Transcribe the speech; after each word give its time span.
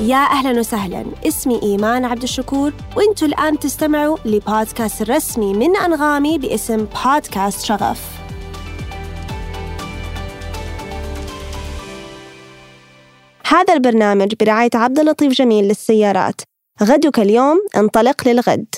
يا 0.00 0.16
أهلا 0.16 0.60
وسهلا. 0.60 1.04
اسمي 1.26 1.62
إيمان 1.62 2.04
عبد 2.04 2.22
الشكور 2.22 2.72
وإنتوا 2.96 3.28
الآن 3.28 3.58
تستمعوا 3.58 4.18
لبودكاست 4.24 5.02
الرسمي 5.02 5.54
من 5.54 5.76
أنغامي 5.76 6.38
باسم 6.38 6.76
بودكاست 6.76 7.64
شغف. 7.64 8.00
هذا 13.46 13.74
البرنامج 13.74 14.34
برعاية 14.40 14.70
عبد 14.74 14.98
اللطيف 14.98 15.32
جميل 15.32 15.64
للسيارات. 15.64 16.40
غدك 16.82 17.18
اليوم 17.18 17.58
انطلق 17.76 18.28
للغد. 18.28 18.74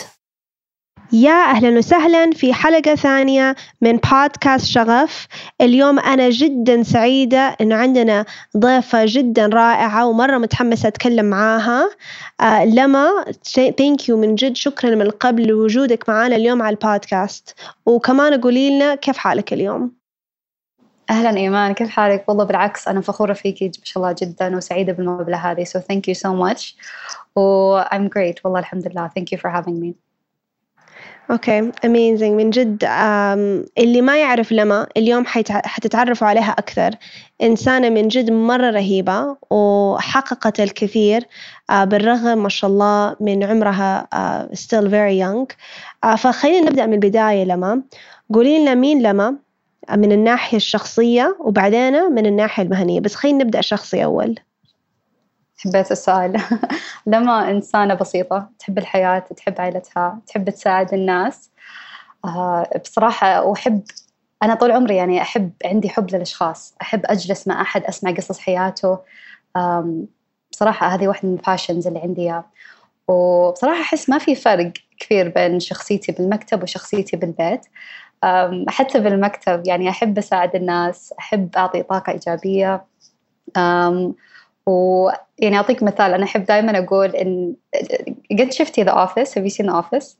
يا 1.12 1.50
أهلا 1.50 1.78
وسهلا 1.78 2.30
في 2.30 2.54
حلقة 2.54 2.94
ثانية 2.94 3.56
من 3.80 3.96
بودكاست 3.96 4.66
شغف. 4.66 5.28
اليوم 5.60 5.98
أنا 5.98 6.30
جدا 6.30 6.82
سعيدة 6.82 7.56
إنه 7.60 7.76
عندنا 7.76 8.24
ضيفة 8.56 9.02
جدا 9.04 9.46
رائعة 9.46 10.06
ومرة 10.06 10.38
متحمسة 10.38 10.88
أتكلم 10.88 11.24
معاها. 11.24 11.90
آه 12.40 12.64
لما 12.64 13.24
thank 13.54 14.08
you 14.08 14.16
من 14.16 14.34
جد 14.34 14.56
شكرا 14.56 14.94
من 14.94 15.10
قبل 15.10 15.46
لوجودك 15.46 16.08
معنا 16.08 16.36
اليوم 16.36 16.62
على 16.62 16.76
البودكاست. 16.76 17.54
وكمان 17.86 18.40
قولي 18.40 18.70
لنا 18.76 18.94
كيف 18.94 19.16
حالك 19.16 19.52
اليوم؟ 19.52 19.92
أهلا 21.10 21.36
إيمان 21.36 21.72
كيف 21.72 21.88
حالك؟ 21.88 22.24
والله 22.28 22.44
بالعكس 22.44 22.88
أنا 22.88 23.00
فخورة 23.00 23.32
فيكي 23.32 23.66
ما 23.66 23.84
شاء 23.84 24.02
الله 24.02 24.16
جدا 24.22 24.56
وسعيدة 24.56 24.92
بالمقابلة 24.92 25.36
هذه. 25.36 25.64
So 25.64 25.78
thank 25.78 26.02
you 26.08 26.14
so 26.14 26.32
much. 26.32 26.76
و 27.36 27.80
I'm 27.82 28.08
great 28.08 28.44
والله 28.44 28.58
الحمد 28.58 28.88
لله. 28.88 29.08
Thank 29.08 29.32
you 29.32 29.38
for 29.40 29.50
having 29.50 29.80
me. 29.80 30.07
okay 31.30 31.72
amazing 31.84 32.32
من 32.32 32.50
جد 32.50 32.84
اللي 33.78 34.00
ما 34.00 34.20
يعرف 34.20 34.52
لما 34.52 34.86
اليوم 34.96 35.24
حتتعرفوا 35.26 36.26
عليها 36.26 36.50
أكثر. 36.50 36.90
إنسانة 37.42 37.88
من 37.88 38.08
جد 38.08 38.30
مرة 38.30 38.70
رهيبة 38.70 39.36
وحققت 39.50 40.60
الكثير 40.60 41.24
آه، 41.70 41.84
بالرغم 41.84 42.42
ما 42.42 42.48
شاء 42.48 42.70
الله 42.70 43.16
من 43.20 43.44
عمرها 43.44 44.08
آه، 44.12 44.48
still 44.54 44.88
very 44.88 45.22
young. 45.24 45.56
آه، 46.04 46.14
فخلينا 46.16 46.70
نبدأ 46.70 46.86
من 46.86 46.94
البداية 46.94 47.44
لما. 47.44 47.82
قولي 48.34 48.58
لنا 48.58 48.74
مين 48.74 49.02
لما؟ 49.02 49.36
من 49.96 50.12
الناحية 50.12 50.56
الشخصية 50.56 51.36
وبعدين 51.40 52.12
من 52.12 52.26
الناحية 52.26 52.62
المهنية. 52.62 53.00
بس 53.00 53.14
خلينا 53.14 53.44
نبدأ 53.44 53.60
شخصي 53.60 54.04
أول. 54.04 54.38
حبيت 55.58 55.92
السؤال 55.92 56.40
لما 57.06 57.50
إنسانة 57.50 57.94
بسيطة 57.94 58.48
تحب 58.58 58.78
الحياة 58.78 59.18
تحب 59.18 59.60
عائلتها 59.60 60.20
تحب 60.26 60.50
تساعد 60.50 60.94
الناس. 60.94 61.50
آه، 62.24 62.80
بصراحة 62.84 63.42
وأحب 63.42 63.82
أنا 64.42 64.54
طول 64.54 64.70
عمري 64.72 64.96
يعني 64.96 65.22
أحب 65.22 65.52
عندي 65.64 65.88
حب 65.88 66.10
للأشخاص. 66.14 66.74
أحب 66.82 67.00
أجلس 67.04 67.48
مع 67.48 67.62
أحد 67.62 67.84
أسمع 67.84 68.10
قصص 68.10 68.38
حياته. 68.38 68.98
بصراحة 70.52 70.86
هذه 70.88 71.08
واحدة 71.08 71.28
من 71.28 71.34
الباشنز 71.34 71.86
اللي 71.86 71.98
عندي 71.98 72.42
وبصراحة 73.08 73.80
أحس 73.80 74.08
ما 74.10 74.18
في 74.18 74.34
فرق 74.34 74.72
كثير 75.00 75.28
بين 75.28 75.60
شخصيتي 75.60 76.12
بالمكتب 76.12 76.62
وشخصيتي 76.62 77.16
بالبيت. 77.16 77.60
حتى 78.68 79.00
بالمكتب 79.00 79.62
يعني 79.66 79.88
أحب 79.90 80.18
أساعد 80.18 80.54
الناس 80.56 81.14
أحب 81.18 81.56
أعطي 81.56 81.82
طاقة 81.82 82.12
إيجابية. 82.12 82.84
ويعني 84.68 85.56
أعطيك 85.56 85.82
مثال 85.82 86.14
أنا 86.14 86.24
أحب 86.24 86.44
دائما 86.44 86.78
أقول 86.78 87.08
إن 87.08 87.54
قد 88.30 88.52
شفتي 88.52 88.82
The 88.82 88.90
Office? 88.90 89.38
Have 89.38 89.52
seen 89.52 89.66
The 89.66 89.72
Office? 89.72 90.18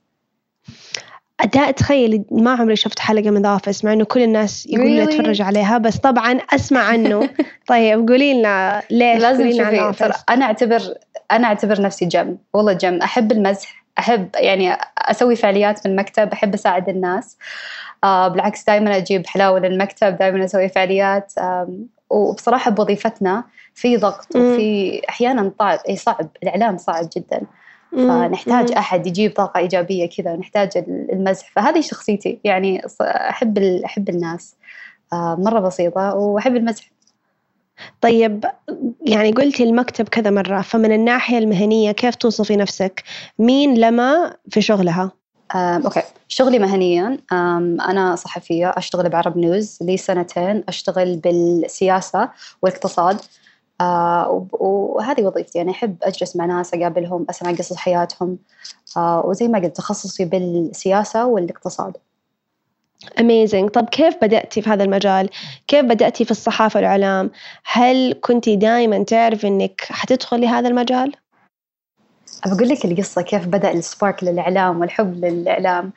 أداء 1.40 1.70
تخيل 1.70 2.24
ما 2.30 2.50
عمري 2.50 2.76
شفت 2.76 2.98
حلقة 2.98 3.30
من 3.30 3.42
The 3.42 3.48
Office 3.48 3.84
مع 3.84 3.92
إنه 3.92 4.04
كل 4.04 4.22
الناس 4.22 4.66
يقولوا 4.66 4.88
لي 4.88 5.02
أتفرج 5.02 5.42
عليها 5.42 5.78
بس 5.78 5.96
طبعا 5.96 6.32
أسمع 6.32 6.80
عنه. 6.80 7.28
طيب 7.68 8.08
قولي 8.08 8.34
لنا 8.34 8.82
ليش؟ 8.90 9.22
لازم 9.22 9.50
تشوفي 9.50 10.12
أنا 10.28 10.44
أعتبر 10.44 10.94
أنا 11.30 11.46
أعتبر 11.46 11.80
نفسي 11.80 12.06
جم 12.06 12.36
والله 12.52 12.72
جم 12.72 12.98
أحب 13.02 13.32
المزح 13.32 13.84
أحب 13.98 14.28
يعني 14.34 14.76
أسوي 14.98 15.36
فعاليات 15.36 15.78
في 15.78 15.86
المكتب 15.86 16.32
أحب 16.32 16.54
أساعد 16.54 16.88
الناس. 16.88 17.38
آه 18.04 18.28
بالعكس 18.28 18.64
دائما 18.64 18.96
أجيب 18.96 19.26
حلاوة 19.26 19.58
للمكتب 19.60 20.18
دائما 20.18 20.44
أسوي 20.44 20.68
فعاليات. 20.68 21.32
آه 21.38 21.68
وبصراحة 22.10 22.70
بوظيفتنا 22.70 23.44
في 23.74 23.96
ضغط 23.96 24.36
وفي 24.36 25.00
أحيانا 25.08 25.52
صعب 25.58 25.78
أي 25.88 25.96
صعب. 25.96 26.28
الإعلام 26.42 26.78
صعب 26.78 27.08
جدا. 27.16 27.42
فنحتاج 27.92 28.72
أحد 28.72 29.06
يجيب 29.06 29.32
طاقة 29.32 29.58
إيجابية 29.58 30.08
كذا 30.08 30.36
نحتاج 30.36 30.70
المزح. 30.86 31.50
فهذه 31.50 31.80
شخصيتي. 31.80 32.40
يعني 32.44 32.82
أحب 33.00 33.58
أحب 33.58 34.08
الناس. 34.08 34.56
آه، 35.12 35.36
مرة 35.38 35.60
بسيطة 35.60 36.14
وأحب 36.14 36.56
المزح. 36.56 36.90
طيب 38.00 38.44
يعني 39.06 39.32
قلتي 39.32 39.64
المكتب 39.64 40.08
كذا 40.08 40.30
مرة 40.30 40.60
فمن 40.60 40.92
الناحية 40.92 41.38
المهنية 41.38 41.92
كيف 41.92 42.14
توصفي 42.14 42.56
نفسك؟ 42.56 43.02
مين 43.38 43.74
لما 43.74 44.36
في 44.50 44.60
شغلها؟ 44.60 45.17
أوكي. 45.54 46.02
شغلي 46.28 46.58
مهنيا. 46.58 47.18
أنا 47.32 48.16
صحفية 48.16 48.68
أشتغل 48.76 49.08
بعرب 49.08 49.36
نيوز 49.36 49.78
لي 49.82 49.96
سنتين 49.96 50.64
أشتغل 50.68 51.16
بالسياسة 51.16 52.28
والاقتصاد. 52.62 53.20
آه 53.80 54.46
وهذه 54.52 55.22
وظيفتي. 55.22 55.58
يعني 55.58 55.70
أحب 55.70 55.96
أجلس 56.02 56.36
مع 56.36 56.44
ناس 56.44 56.74
أقابلهم 56.74 57.26
أسمع 57.30 57.50
قصص 57.50 57.76
حياتهم. 57.76 58.38
آه 58.96 59.26
وزي 59.26 59.48
ما 59.48 59.58
قلت 59.58 59.76
تخصصي 59.76 60.24
بالسياسة 60.24 61.26
والاقتصاد. 61.26 61.96
Amazing. 63.20 63.70
طب 63.72 63.88
كيف 63.88 64.14
بدأتي 64.22 64.62
في 64.62 64.70
هذا 64.70 64.84
المجال؟ 64.84 65.30
كيف 65.66 65.84
بدأتي 65.84 66.24
في 66.24 66.30
الصحافة 66.30 66.78
والإعلام؟ 66.78 67.30
هل 67.64 68.14
كنتي 68.20 68.56
دائما 68.56 69.02
تعرف 69.02 69.46
إنك 69.46 69.80
حتدخلي 69.80 70.46
هذا 70.46 70.68
المجال؟ 70.68 71.12
بقول 72.46 72.68
لك 72.68 72.84
القصة 72.84 73.22
كيف 73.22 73.46
بدأ 73.46 73.72
السبارك 73.72 74.24
للإعلام 74.24 74.80
والحب 74.80 75.24
للإعلام. 75.24 75.92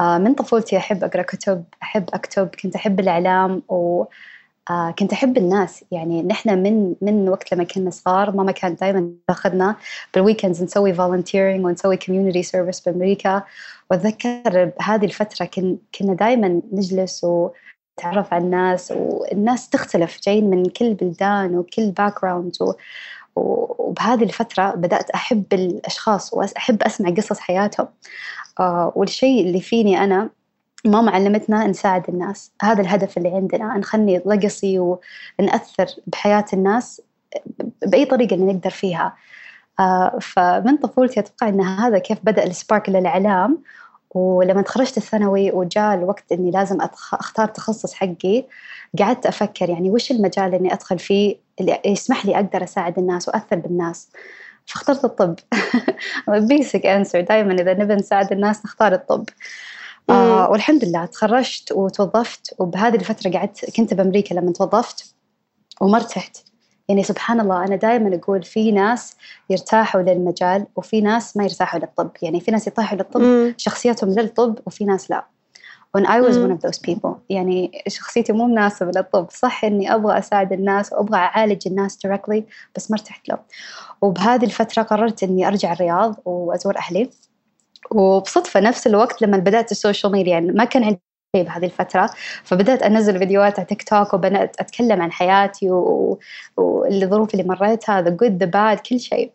آه 0.00 0.18
من 0.18 0.34
طفولتي 0.34 0.76
أحب 0.76 1.04
أقرأ 1.04 1.22
كتب 1.22 1.64
أحب 1.82 2.04
أكتب 2.14 2.48
كنت 2.62 2.74
أحب 2.74 3.00
الإعلام 3.00 3.62
و 3.68 4.04
آه 4.70 4.90
كنت 4.90 5.12
أحب 5.12 5.36
الناس. 5.38 5.84
يعني 5.90 6.22
نحن 6.22 6.58
من 6.58 6.94
من 7.02 7.28
وقت 7.28 7.54
لما 7.54 7.64
كنا 7.64 7.90
صغار 7.90 8.30
ماما 8.36 8.52
كانت 8.52 8.80
دائما 8.80 9.10
تأخذنا 9.28 9.76
بال 10.14 10.24
weekends 10.24 10.62
نسوي 10.62 10.94
volunteering 10.94 11.64
ونسوي 11.64 11.96
community 11.96 12.42
service 12.42 12.80
بأمريكا. 12.80 13.42
وأتذكر 13.90 14.70
بهذه 14.78 15.04
الفترة 15.04 15.46
كن 15.46 15.78
كنا 15.98 16.14
دائما 16.14 16.60
نجلس 16.72 17.24
ونتعرف 17.24 18.32
على 18.34 18.44
الناس 18.44 18.92
والناس 18.96 19.68
تختلف 19.68 20.20
جايين 20.22 20.50
من 20.50 20.64
كل 20.64 20.94
بلدان 20.94 21.56
وكل 21.56 21.90
background 21.90 22.52
وبهذه 23.36 24.22
الفترة 24.22 24.70
بدأت 24.70 25.10
أحب 25.10 25.44
الأشخاص 25.52 26.34
وأحب 26.34 26.82
أسمع 26.82 27.10
قصص 27.10 27.38
حياتهم. 27.38 27.88
آه 28.60 28.92
والشيء 28.96 29.46
اللي 29.46 29.60
فيني 29.60 30.04
أنا 30.04 30.30
ماما 30.84 31.10
علمتنا 31.10 31.66
نساعد 31.66 32.08
الناس. 32.08 32.52
هذا 32.62 32.80
الهدف 32.82 33.18
اللي 33.18 33.28
عندنا 33.28 33.78
نخلي 33.78 34.22
لقصي 34.26 34.78
ونأثر 35.38 35.86
بحياة 36.06 36.44
الناس 36.52 37.02
بأي 37.86 38.04
طريقة 38.04 38.34
اللي 38.34 38.52
نقدر 38.52 38.70
فيها. 38.70 39.16
آه 39.80 40.18
فمن 40.20 40.76
طفولتي 40.76 41.20
أتوقع 41.20 41.48
أن 41.48 41.60
هذا 41.60 41.98
كيف 41.98 42.18
بدأ 42.24 42.44
السبارك 42.44 42.88
للإعلام. 42.88 43.62
ولما 44.14 44.62
تخرجت 44.62 44.96
الثانوي 44.96 45.50
وجاء 45.52 45.94
الوقت 45.94 46.32
إني 46.32 46.50
لازم 46.50 46.78
أختار 47.12 47.46
تخصص 47.48 47.94
حقي 47.94 48.44
قعدت 48.98 49.26
أفكر 49.26 49.70
يعني 49.70 49.90
وش 49.90 50.10
المجال 50.10 50.54
اللي 50.54 50.72
أدخل 50.72 50.98
فيه؟ 50.98 51.43
اللي 51.60 51.80
يسمح 51.84 52.26
لي 52.26 52.36
أقدر 52.36 52.64
أساعد 52.64 52.98
الناس 52.98 53.28
وأثر 53.28 53.56
بالناس. 53.56 54.08
فاخترت 54.66 55.04
الطب. 55.04 55.34
basic 56.28 56.86
answer 56.86 57.20
دائما 57.20 57.54
إذا 57.54 57.74
نبي 57.74 57.94
نساعد 57.94 58.32
الناس 58.32 58.64
نختار 58.64 58.92
الطب. 58.92 59.28
آه 60.10 60.50
والحمد 60.50 60.84
لله 60.84 61.06
تخرجت 61.06 61.72
وتوظفت 61.72 62.54
وبهذه 62.58 62.94
الفترة 62.94 63.30
قعدت 63.30 63.76
كنت 63.76 63.94
بأمريكا 63.94 64.34
لما 64.34 64.52
توظفت 64.52 65.14
وما 65.80 65.96
ارتحت 65.96 66.36
يعني 66.88 67.02
سبحان 67.02 67.40
الله 67.40 67.64
أنا 67.64 67.76
دائما 67.76 68.16
أقول 68.16 68.42
في 68.42 68.72
ناس 68.72 69.16
يرتاحوا 69.50 70.02
للمجال 70.02 70.66
وفي 70.76 71.00
ناس 71.00 71.36
ما 71.36 71.44
يرتاحوا 71.44 71.80
للطب. 71.80 72.10
يعني 72.22 72.40
في 72.40 72.50
ناس 72.50 72.66
يرتاحوا 72.66 72.98
للطب 72.98 73.20
مم. 73.20 73.54
شخصيتهم 73.56 74.10
للطب 74.10 74.58
وفي 74.66 74.84
ناس 74.84 75.10
لا. 75.10 75.26
Well 75.96 76.06
I 76.06 76.20
was 76.20 76.36
one 76.38 76.50
of 76.50 76.60
those 76.60 76.78
people. 76.78 77.10
يعني 77.30 77.82
شخصيتي 77.88 78.32
مو 78.32 78.46
مناسبة 78.46 78.90
للطب. 78.96 79.26
صح 79.30 79.64
إني 79.64 79.94
أبغى 79.94 80.18
أساعد 80.18 80.52
الناس 80.52 80.92
وأبغى 80.92 81.18
أعالج 81.18 81.68
الناس 81.68 81.98
directly 82.06 82.42
بس 82.76 82.90
ما 82.90 82.96
ارتحت 82.96 83.28
له. 83.28 83.38
وبهذه 84.02 84.44
الفترة 84.44 84.82
قررت 84.82 85.22
إني 85.22 85.48
أرجع 85.48 85.72
الرياض 85.72 86.16
وأزور 86.24 86.76
أهلي. 86.78 87.10
وبصدفة 87.90 88.60
نفس 88.60 88.86
الوقت 88.86 89.22
لما 89.22 89.36
بدأت 89.36 89.72
ال 89.72 89.78
social 89.78 90.12
media 90.12 90.32
يعني 90.32 90.52
ما 90.52 90.64
كان 90.64 90.84
عندي 90.84 91.00
بهذه 91.34 91.64
الفترة 91.64 92.10
فبدأت 92.44 92.82
أنزل 92.82 93.18
فيديوهات 93.18 93.58
على 93.58 93.66
تيك 93.66 93.82
توك 93.82 94.14
وبدأت 94.14 94.60
أتكلم 94.60 95.02
عن 95.02 95.12
حياتي 95.12 95.70
والظروف 96.56 97.34
اللي 97.34 97.44
مريتها 97.44 98.02
the 98.02 98.08
good 98.08 98.44
the 98.44 98.46
bad 98.46 98.88
كل 98.88 99.00
شيء. 99.00 99.32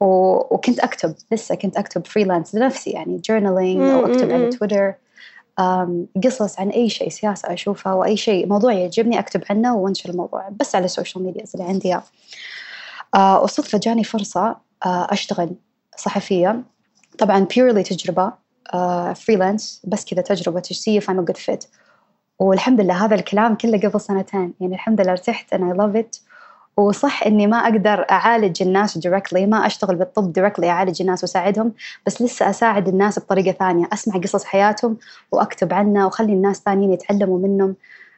وكنت 0.00 0.80
أكتب 0.80 1.14
لسه 1.32 1.54
كنت 1.54 1.76
أكتب 1.76 2.06
freelance 2.06 2.54
لنفسي 2.54 2.90
يعني 2.90 3.22
journaling 3.28 3.94
أو 3.94 4.06
أكتب 4.06 4.32
على 4.32 4.48
تويتر 4.48 4.94
قصص 6.24 6.60
عن 6.60 6.68
أي 6.68 6.88
شيء 6.88 7.08
سياسة 7.08 7.52
أشوفها 7.52 7.92
وأي 7.92 8.16
شيء. 8.16 8.46
موضوع 8.46 8.72
يعجبني 8.72 9.18
أكتب 9.18 9.42
عنه 9.50 9.76
وأنشر 9.76 10.10
الموضوع 10.10 10.48
بس 10.48 10.74
على 10.74 10.84
ال 10.84 10.90
social 10.90 11.24
media 11.24 11.44
اللي 11.54 11.64
عندي 11.64 11.98
آه 13.14 13.42
وصدفة 13.42 13.78
جاني 13.78 14.04
فرصة 14.04 14.56
آه 14.86 15.06
أشتغل 15.10 15.50
صحفية. 15.96 16.62
طبعا 17.18 17.46
purely 17.54 17.82
تجربة 17.88 18.32
freelance 19.14 19.82
آه 19.84 19.88
بس 19.90 20.04
كذا 20.04 20.22
if 21.00 21.04
I'm 21.04 21.18
a 21.18 21.32
good 21.32 21.38
fit. 21.38 21.66
والحمد 22.38 22.80
لله 22.80 23.04
هذا 23.04 23.14
الكلام 23.14 23.54
كله 23.54 23.80
قبل 23.80 24.00
سنتين. 24.00 24.54
يعني 24.60 24.74
الحمد 24.74 25.00
لله 25.00 25.12
ارتحت 25.12 25.54
I 25.54 25.58
love 25.58 25.96
it. 26.02 26.31
وصح 26.76 27.26
إني 27.26 27.46
ما 27.46 27.56
أقدر 27.56 28.06
أعالج 28.10 28.62
الناس 28.62 28.98
directly 28.98 29.46
ما 29.46 29.66
أشتغل 29.66 29.96
بالطب 29.96 30.32
directly 30.32 30.70
أعالج 30.70 31.02
الناس 31.02 31.22
وأساعدهم 31.24 31.72
بس 32.06 32.22
لسه 32.22 32.50
أساعد 32.50 32.88
الناس 32.88 33.18
بطريقة 33.18 33.52
ثانية. 33.52 33.88
أسمع 33.92 34.20
قصص 34.20 34.44
حياتهم 34.44 34.96
وأكتب 35.32 35.74
عنها 35.74 36.04
وأخلي 36.04 36.32
الناس 36.32 36.62
ثانيين 36.64 36.92
يتعلموا 36.92 37.38
منهم. 37.38 37.74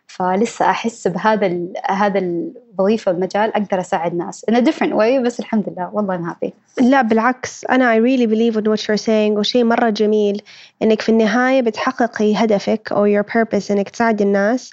فلسه 0.06 0.70
أحس 0.70 1.08
بهذا 1.08 1.58
هذا 1.86 2.18
الوظيفة 2.18 3.10
المجال 3.10 3.56
أقدر 3.56 3.80
أساعد 3.80 4.14
ناس 4.14 4.46
in 4.50 4.54
a 4.54 4.60
different 4.60 4.92
way 4.92 5.24
بس 5.24 5.40
الحمد 5.40 5.64
لله 5.68 5.90
والله 5.92 6.16
I'm 6.16 6.30
happy. 6.30 6.50
لا 6.80 7.02
بالعكس 7.02 7.64
أنا 7.64 7.94
I 7.94 7.98
really 7.98 8.26
believe 8.26 8.56
in 8.60 8.64
what 8.70 8.80
you're 8.80 9.04
saying 9.06 9.38
وشيء 9.38 9.64
مرة 9.64 9.90
جميل 9.90 10.42
إنك 10.82 11.00
في 11.00 11.08
النهاية 11.08 11.60
بتحققي 11.60 12.34
هدفك 12.36 12.92
أو 12.92 13.06
your 13.06 13.24
purpose 13.24 13.70
إنك 13.70 13.88
تساعد 13.88 14.20
الناس 14.20 14.70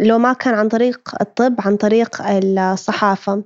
لو 0.00 0.18
ما 0.18 0.32
كان 0.32 0.54
عن 0.54 0.68
طريق 0.68 1.14
الطب 1.20 1.54
عن 1.58 1.76
طريق 1.76 2.16
الصحافة. 2.22 3.42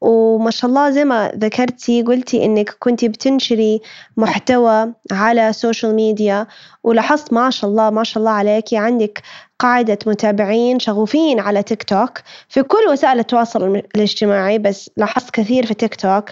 وما 0.00 0.50
شاء 0.50 0.70
الله 0.70 0.90
زي 0.90 1.04
ما 1.04 1.32
ذكرتي 1.36 2.02
قلتي 2.02 2.44
إنك 2.44 2.76
كنتي 2.78 3.08
بتنشري 3.08 3.80
محتوى 4.16 4.92
على 5.12 5.52
social 5.52 5.94
media 5.94 6.46
ولاحظت 6.82 7.32
ما 7.32 7.50
شاء 7.50 7.70
الله 7.70 7.90
ما 7.90 8.04
شاء 8.04 8.18
الله 8.20 8.32
عليكي 8.32 8.76
عندك 8.76 9.22
قاعدة 9.64 9.98
متابعين 10.06 10.78
شغوفين 10.78 11.40
على 11.40 11.62
تيك 11.62 11.82
توك 11.82 12.18
في 12.48 12.62
كل 12.62 12.88
وسائل 12.90 13.18
التواصل 13.18 13.76
الاجتماعي 13.96 14.58
بس 14.58 14.90
لاحظت 14.96 15.30
كثير 15.30 15.66
في 15.66 15.74
تيك 15.74 15.94
توك. 15.94 16.24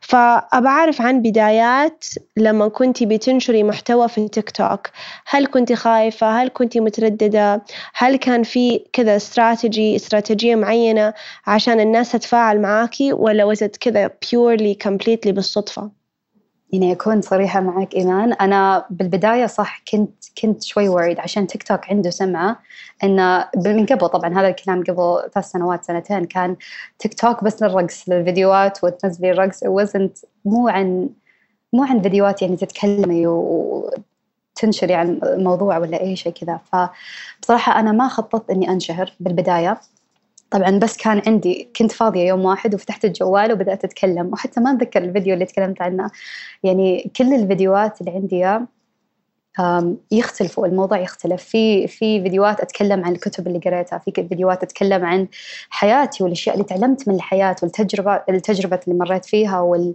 فأبى 0.00 0.68
أعرف 0.68 1.00
عن 1.00 1.22
بدايات 1.22 2.04
لما 2.36 2.68
كنتي 2.68 3.06
بتنشري 3.06 3.62
محتوى 3.62 4.08
في 4.08 4.28
تيك 4.28 4.50
توك. 4.50 4.88
هل 5.26 5.46
كنتي 5.46 5.76
خايفة؟ 5.76 6.42
هل 6.42 6.48
كنتي 6.48 6.80
مترددة؟ 6.80 7.62
هل 7.94 8.16
كان 8.16 8.42
في 8.42 8.84
كذا 8.92 9.16
استراتيجي 9.16 9.96
استراتيجية 9.96 10.54
معينة 10.54 11.14
عشان 11.46 11.80
الناس 11.80 12.12
تتفاعل 12.12 12.60
معاكي 12.60 13.12
ولا 13.12 13.44
وزت 13.44 13.76
كذا 13.76 14.08
purely 14.08 14.74
completely 14.88 15.30
بالصدفة؟ 15.30 16.01
يعني 16.72 16.92
أكون 16.92 17.20
صريحة 17.20 17.60
معك 17.60 17.94
إيمان. 17.94 18.32
أنا 18.32 18.86
بالبداية 18.90 19.46
صح 19.46 19.82
كنت 19.92 20.10
كنت 20.42 20.62
شوي 20.62 20.88
وريد 20.88 21.20
عشان 21.20 21.46
تيك 21.46 21.62
توك 21.62 21.90
عنده 21.90 22.10
سمعة 22.10 22.58
إنه 23.04 23.48
من 23.56 23.86
قبل 23.86 24.08
طبعا 24.08 24.38
هذا 24.40 24.48
الكلام 24.48 24.84
قبل 24.84 25.30
ثلاث 25.34 25.46
سنوات 25.46 25.84
سنتين 25.84 26.24
كان 26.24 26.56
تيك 26.98 27.14
توك 27.14 27.44
بس 27.44 27.62
للرقص 27.62 28.08
للفيديوهات 28.08 28.84
وتنزلي 28.84 29.30
الرقص. 29.30 29.64
Wasn't 29.64 30.24
مو 30.44 30.68
عن 30.68 31.08
مو 31.72 31.84
عن 31.84 32.02
فيديوهات 32.02 32.42
يعني 32.42 32.56
تتكلمي 32.56 33.26
وتنشري 33.26 34.94
عن 34.94 35.20
موضوع 35.24 35.78
ولا 35.78 36.00
أي 36.00 36.16
شيء 36.16 36.32
كذا. 36.32 36.60
فبصراحة 36.72 37.80
أنا 37.80 37.92
ما 37.92 38.08
خططت 38.08 38.50
إني 38.50 38.70
أنشهر 38.70 39.12
بالبداية. 39.20 39.80
طبعا 40.52 40.70
بس 40.78 40.96
كان 40.96 41.22
عندي 41.26 41.68
كنت 41.76 41.92
فاضية 41.92 42.28
يوم 42.28 42.44
واحد 42.44 42.74
وفتحت 42.74 43.04
الجوال 43.04 43.52
وبدأت 43.52 43.84
أتكلم. 43.84 44.32
وحتى 44.32 44.60
ما 44.60 44.72
أتذكر 44.72 45.04
الفيديو 45.04 45.34
اللي 45.34 45.44
تكلمت 45.44 45.82
عنه. 45.82 46.10
يعني 46.62 47.10
كل 47.16 47.34
الفيديوهات 47.34 48.00
اللي 48.00 48.10
عندي 48.10 48.66
يختلفوا 50.10 50.66
الموضوع 50.66 50.98
يختلف. 50.98 51.42
في 51.44 51.86
في 51.86 52.22
فيديوهات 52.22 52.60
أتكلم 52.60 53.04
عن 53.04 53.12
الكتب 53.12 53.46
اللي 53.46 53.58
قريتها 53.58 53.98
في 53.98 54.12
فيديوهات 54.14 54.62
أتكلم 54.62 55.04
عن 55.04 55.28
حياتي 55.70 56.24
والأشياء 56.24 56.54
اللي 56.56 56.66
تعلمت 56.66 57.08
من 57.08 57.14
الحياة 57.14 57.56
والتجربة 57.62 58.22
التجربة 58.28 58.80
اللي 58.88 58.98
مريت 58.98 59.24
فيها 59.24 59.60
وال 59.60 59.94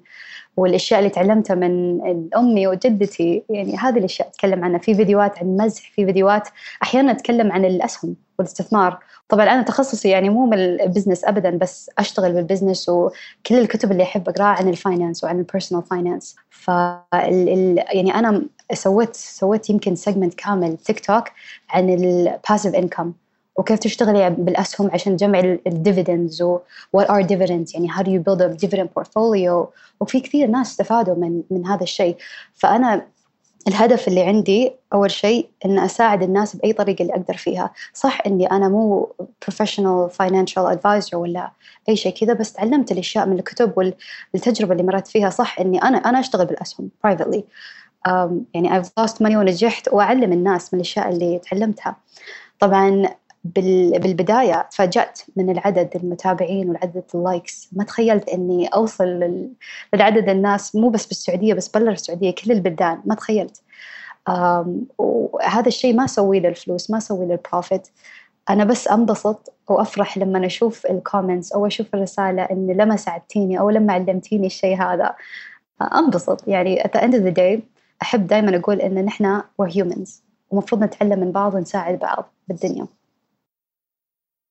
والأشياء 0.57 0.99
اللي 0.99 1.09
تعلمتها 1.09 1.55
من 1.55 1.99
أمي 2.37 2.67
وجدتي. 2.67 3.43
يعني 3.49 3.77
هذه 3.77 3.97
الأشياء 3.97 4.27
أتكلم 4.27 4.63
عنها. 4.63 4.79
في 4.79 4.95
فيديوهات 4.95 5.39
عن 5.39 5.57
مزح 5.57 5.91
في 5.91 6.05
فيديوهات 6.05 6.49
أحيانا 6.83 7.11
أتكلم 7.11 7.51
عن 7.51 7.65
الأسهم. 7.65 8.26
والاستثمار. 8.39 8.99
طبعا 9.29 9.45
أنا 9.45 9.61
تخصصي 9.61 10.09
يعني 10.09 10.29
مو 10.29 10.45
من 10.45 10.57
ال 10.57 10.65
business 10.65 11.25
ابدا 11.25 11.49
بس 11.49 11.91
أشتغل 11.97 12.33
بال 12.33 12.44
business 12.44 12.89
وكل 12.89 13.55
الكتب 13.55 13.91
اللي 13.91 14.03
أحب 14.03 14.29
أقرأها 14.29 14.45
عن 14.47 14.69
ال 14.69 14.76
finance 14.76 15.23
وعن 15.23 15.39
ال 15.39 15.44
personal 15.44 15.83
finance 15.83 16.35
ف 16.49 16.67
يعني 17.13 18.15
أنا 18.15 18.43
سويت 18.73 19.15
سويت 19.15 19.69
يمكن 19.69 19.95
segment 19.95 20.33
كامل 20.33 20.77
تيك 20.77 20.99
توك 20.99 21.23
عن 21.69 21.89
ال 21.89 22.00
passive 22.00 22.75
income 22.75 23.13
وكيف 23.55 23.79
تشتغلي 23.79 24.29
بالأسهم 24.29 24.91
عشان 24.93 25.17
تجمعي 25.17 25.59
ال 25.67 25.75
dividends 25.75 26.41
و 26.41 26.59
what 26.97 27.05
are 27.05 27.23
dividends 27.23 27.73
يعني 27.73 27.89
how 27.89 28.01
do 28.01 28.07
you 28.07 28.19
build 28.19 28.41
a 28.41 28.67
dividend 28.67 28.87
portfolio 28.99 29.67
وفي 29.99 30.19
كثير 30.19 30.47
ناس 30.47 30.69
استفادوا 30.69 31.15
من 31.15 31.41
من 31.49 31.65
هذا 31.65 31.83
الشيء. 31.83 32.17
فأنا 32.53 33.05
الهدف 33.67 34.07
اللي 34.07 34.21
عندي 34.21 34.71
أول 34.93 35.11
شيء 35.11 35.49
إن 35.65 35.79
أساعد 35.79 36.23
الناس 36.23 36.55
بأي 36.55 36.73
طريقة 36.73 37.01
اللي 37.01 37.13
أقدر 37.13 37.37
فيها. 37.37 37.71
صح 37.93 38.21
إني 38.25 38.51
أنا 38.51 38.69
مو 38.69 39.13
professional 39.45 40.09
financial 40.23 40.75
advisor 40.75 41.13
ولا 41.13 41.51
أي 41.89 41.95
شيء 41.95 42.13
كذا 42.13 42.33
بس 42.33 42.53
تعلمت 42.53 42.91
الأشياء 42.91 43.25
من 43.25 43.39
الكتب 43.39 43.93
والتجربة 44.33 44.71
اللي 44.71 44.83
مرت 44.83 45.07
فيها. 45.07 45.29
صح 45.29 45.59
إني 45.59 45.83
أنا 45.83 45.97
أنا 45.97 46.19
أشتغل 46.19 46.45
بالأسهم 46.45 46.89
privately. 47.07 47.41
يعني 48.53 48.83
I've 48.83 48.87
lost 48.99 49.13
money 49.13 49.35
ونجحت 49.35 49.87
وأعلم 49.91 50.33
الناس 50.33 50.73
من 50.73 50.79
الأشياء 50.79 51.09
اللي 51.09 51.39
تعلمتها. 51.39 51.95
طبعا 52.59 53.09
بالبداية 53.55 54.67
تفاجأت 54.71 55.19
من 55.35 55.49
العدد 55.49 55.89
المتابعين 55.95 56.69
والعدد 56.69 57.03
ال 57.15 57.24
likes 57.24 57.69
ما 57.71 57.83
تخيلت 57.83 58.29
أني 58.29 58.67
أوصل 58.67 59.47
لعدد 59.93 60.29
الناس 60.29 60.75
مو 60.75 60.89
بس 60.89 61.05
بالسعودية 61.05 61.53
بس 61.53 61.67
برا 61.67 61.91
السعودية 61.91 62.31
كل 62.31 62.51
البلدان. 62.51 63.01
ما 63.05 63.15
تخيلت. 63.15 63.61
وهذا 64.97 65.67
الشيء 65.67 65.95
ما 65.95 66.05
أسويه 66.05 66.39
للفلوس 66.39 66.91
ما 66.91 66.97
أسويه 66.97 67.25
لل 67.25 67.41
profit 67.41 67.87
أنا 68.49 68.63
بس 68.63 68.87
أنبسط 68.87 69.53
وأفرح 69.69 70.17
لما 70.17 70.45
أشوف 70.45 70.85
ال 70.85 70.92
comments 70.92 71.51
أو 71.51 71.67
أشوف 71.67 71.95
الرسالة 71.95 72.43
إن 72.43 72.67
لما 72.67 72.95
ساعدتيني 72.95 73.59
أو 73.59 73.69
لما 73.69 73.93
علمتيني 73.93 74.47
الشيء 74.47 74.81
هذا. 74.81 75.15
أنبسط. 75.81 76.47
يعني 76.47 76.83
at 76.83 76.87
the 76.87 77.01
end 77.01 77.13
of 77.13 77.21
the 77.21 77.33
day 77.39 77.59
أحب 78.01 78.27
دائما 78.27 78.57
أقول 78.57 78.81
إن 78.81 79.05
نحن 79.05 79.41
we're 79.61 79.71
humans. 79.71 80.09
ومفروض 80.51 80.83
نتعلم 80.83 81.19
من 81.19 81.31
بعض 81.31 81.53
ونساعد 81.53 81.99
بعض 81.99 82.33
بالدنيا. 82.47 82.87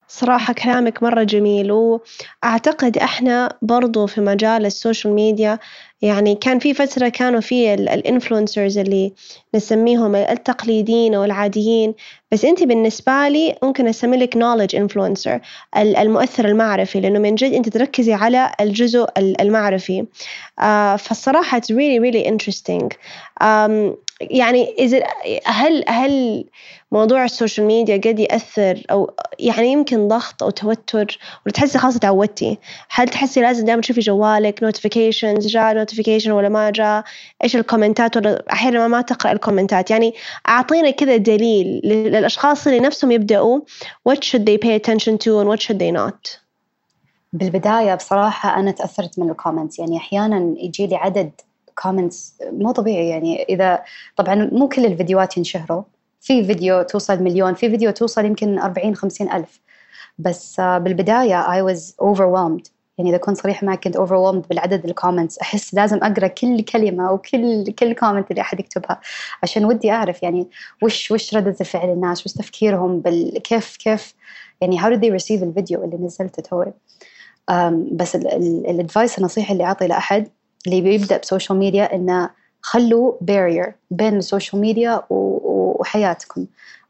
صراحة 0.08 0.53
كلامك 0.53 1.03
مرة 1.03 1.23
جميل 1.23 1.73
وأعتقد 1.73 2.99
إحنا 2.99 3.56
برضو 3.62 4.06
في 4.06 4.20
مجال 4.20 4.67
السوشيال 4.67 5.14
ميديا 5.14 5.59
يعني 6.02 6.35
كان 6.35 6.59
في 6.59 6.75
فترة 6.75 7.09
كانوا 7.09 7.40
في 7.40 7.75
ال 7.75 7.83
influencers 7.83 8.78
اللي 8.78 9.12
نسميهم 9.54 10.14
التقليديين 10.16 11.14
أو 11.14 11.25
العاديين 11.25 11.95
بس 12.33 12.45
أنت 12.45 12.62
بالنسبة 12.62 13.28
لي 13.28 13.57
ممكن 13.62 13.88
أسمي 13.88 14.16
لك 14.16 14.35
knowledge 14.38 14.78
influencer 14.78 15.40
المؤثر 15.78 16.45
المعرفي 16.45 17.00
لأنه 17.00 17.19
من 17.19 17.35
جد 17.35 17.52
أنت 17.52 17.69
تركزي 17.69 18.12
على 18.12 18.52
الجزء 18.61 19.07
المعرفي. 19.19 20.07
uh, 20.61 20.97
فالصراحة 20.97 21.61
it's 21.61 21.71
really 21.71 22.00
really 22.00 22.26
interesting. 22.28 22.88
يعني 24.20 24.75
هل 25.44 25.85
هل 25.88 26.44
موضوع 26.92 27.25
السوشيال 27.25 27.66
ميديا 27.66 27.96
قد 27.96 28.18
يأثر 28.18 28.82
أو 28.90 29.14
يعني 29.38 29.73
يمكن 29.73 30.08
ضغط 30.08 30.42
أو 30.42 30.50
توتر 30.50 31.18
ولا 31.46 31.52
تحسي 31.52 31.78
خلاص 31.78 31.99
تعودتي؟ 31.99 32.58
هل 32.90 33.08
تحسي 33.08 33.40
لازم 33.40 33.64
دائما 33.64 33.80
تشوفي 33.80 34.00
جوالك 34.00 34.62
notifications 34.62 35.47
جاء 35.46 35.75
notification 35.75 36.31
ولا 36.30 36.49
ما 36.49 36.70
جاء؟ 36.70 37.04
إيش 37.44 37.56
الكومنتات 37.56 38.16
ولا 38.16 38.44
أحيانا 38.52 38.88
ما 38.88 39.00
تقرأ 39.00 39.32
الكومنتات 39.32 39.90
يعني 39.90 40.14
أعطينا 40.49 40.90
كذا 40.90 41.16
دليل 41.16 41.80
للأشخاص 41.85 42.66
اللي 42.66 42.80
نفسهم 42.80 43.11
يبدأوا 43.11 43.61
what 44.08 44.25
should 44.25 44.46
they 44.46 44.58
pay 44.58 44.75
attention 44.80 45.18
to 45.18 45.40
and 45.40 45.49
what 45.49 45.61
should 45.61 45.78
they 45.78 45.90
not. 45.90 46.46
بالبداية 47.32 47.94
بصراحة 47.94 48.61
أنا 48.61 48.70
تأثرت 48.70 49.18
من 49.18 49.30
ال 49.31 49.36
comments 49.36 49.78
يعني 49.78 49.96
أحيانا 49.96 50.54
يجي 50.58 50.87
لي 50.87 50.96
عدد 50.96 51.30
comments 51.83 52.35
مو 52.42 52.73
طبيعي 52.73 53.09
يعني 53.09 53.42
إذا 53.42 53.83
طبعا 54.16 54.50
مو 54.52 54.68
كل 54.68 54.87
الفيديوهات 54.87 55.37
ينشهروا. 55.37 55.83
في 56.21 56.45
فيديو 56.45 56.83
توصل 56.83 57.23
مليون 57.23 57.54
في 57.54 57.71
فيديو 57.71 57.90
توصل 57.90 58.25
يمكن 58.25 58.59
40 58.59 58.95
50 58.95 59.33
ألف. 59.33 59.61
بس 60.18 60.61
بالبداية 60.61 61.42
I 61.42 61.75
was 61.75 61.80
overwhelmed. 62.02 62.71
يعني 62.99 63.11
إذا 63.11 63.16
كنت 63.18 63.37
صريحة 63.37 63.66
معك 63.66 63.85
كنت 63.85 63.97
overwhelmed 63.97 64.49
بالعدد 64.49 64.85
ال 64.85 64.90
comments 64.90 65.38
أحس 65.38 65.75
لازم 65.75 65.97
أقرأ 66.02 66.26
كل 66.26 66.61
كلمة 66.61 67.12
وكل 67.12 67.73
كل 67.73 67.95
comment 67.95 68.31
اللي 68.30 68.40
أحد 68.40 68.61
يكتبها 68.61 69.00
عشان 69.42 69.64
ودي 69.64 69.90
أعرف 69.90 70.23
يعني 70.23 70.49
وش 70.83 71.11
وش 71.11 71.35
ردة 71.35 71.56
الفعل 71.61 71.90
الناس 71.90 72.26
وش 72.26 72.33
تفكيرهم 72.33 73.00
بال 73.00 73.38
كيف 73.42 73.76
كيف 73.76 74.14
يعني 74.61 74.80
did 74.80 75.00
they 75.00 75.23
receive 75.23 75.42
الفيديو 75.42 75.85
اللي 75.85 75.97
نزلته 75.97 76.42
توي. 76.42 76.73
بس 77.92 78.16
ال 78.16 78.31
advice 78.31 79.19
النصيحة 79.18 79.52
اللي 79.52 79.64
أعطي 79.64 79.87
لأحد 79.87 80.28
اللي 80.66 80.80
بيبدأ 80.80 81.18
بسوشيال 81.18 81.58
ميديا 81.58 81.94
إنه 81.94 82.30
خلوا 82.61 83.12
barrier 83.21 83.75
بين 83.90 84.16
السوشيال 84.16 84.61
ميديا 84.61 85.02
وحياتكم. 85.11 86.46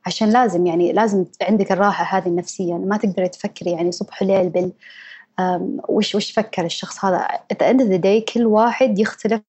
عشان 0.07 0.31
لازم 0.31 0.67
يعني 0.67 0.93
لازم 0.93 1.25
عندك 1.43 1.73
الراحة 1.73 2.19
هذه 2.19 2.29
النفسية. 2.29 2.75
ما 2.75 2.97
تقدري 2.97 3.29
تفكري 3.29 3.71
يعني 3.71 3.93
صبح 3.93 4.23
وليل 4.23 4.49
بال 4.49 4.73
وش 5.89 6.15
وش 6.15 6.31
فكر 6.31 6.65
الشخص 6.65 7.05
هذا؟ 7.05 7.29
At 7.53 7.57
the 7.57 7.67
end 7.67 7.81
of 7.81 7.89
the 7.89 8.03
day 8.03 8.35
كل 8.35 8.47
واحد 8.47 8.99
يختلف 8.99 9.41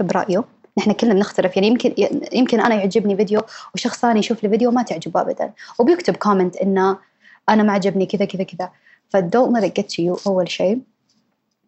برأيه. 0.00 0.44
نحن 0.78 0.92
كلنا 0.92 1.14
بنختلف 1.14 1.56
يعني 1.56 1.68
يمكن 1.68 1.94
يمكن 2.32 2.60
أنا 2.60 2.74
يعجبني 2.74 3.16
فيديو 3.16 3.40
وشخص 3.74 3.98
ثاني 4.00 4.18
يشوف 4.18 4.42
لي 4.42 4.48
فيديو 4.48 4.70
ما 4.70 4.82
تعجبه 4.82 5.20
ابدا. 5.20 5.52
وبيكتب 5.78 6.16
comment 6.16 6.56
إنه 6.56 6.98
أنا 7.48 7.62
ما 7.62 7.72
عجبني 7.72 8.06
كذا 8.06 8.24
كذا 8.24 8.42
كذا. 8.42 8.70
ف 9.08 9.16
don't 9.16 9.56
let 9.56 9.64
it 9.64 9.82
get 9.82 9.86
to 9.86 10.02
you 10.04 10.26
أول 10.26 10.50
شيء. 10.50 10.80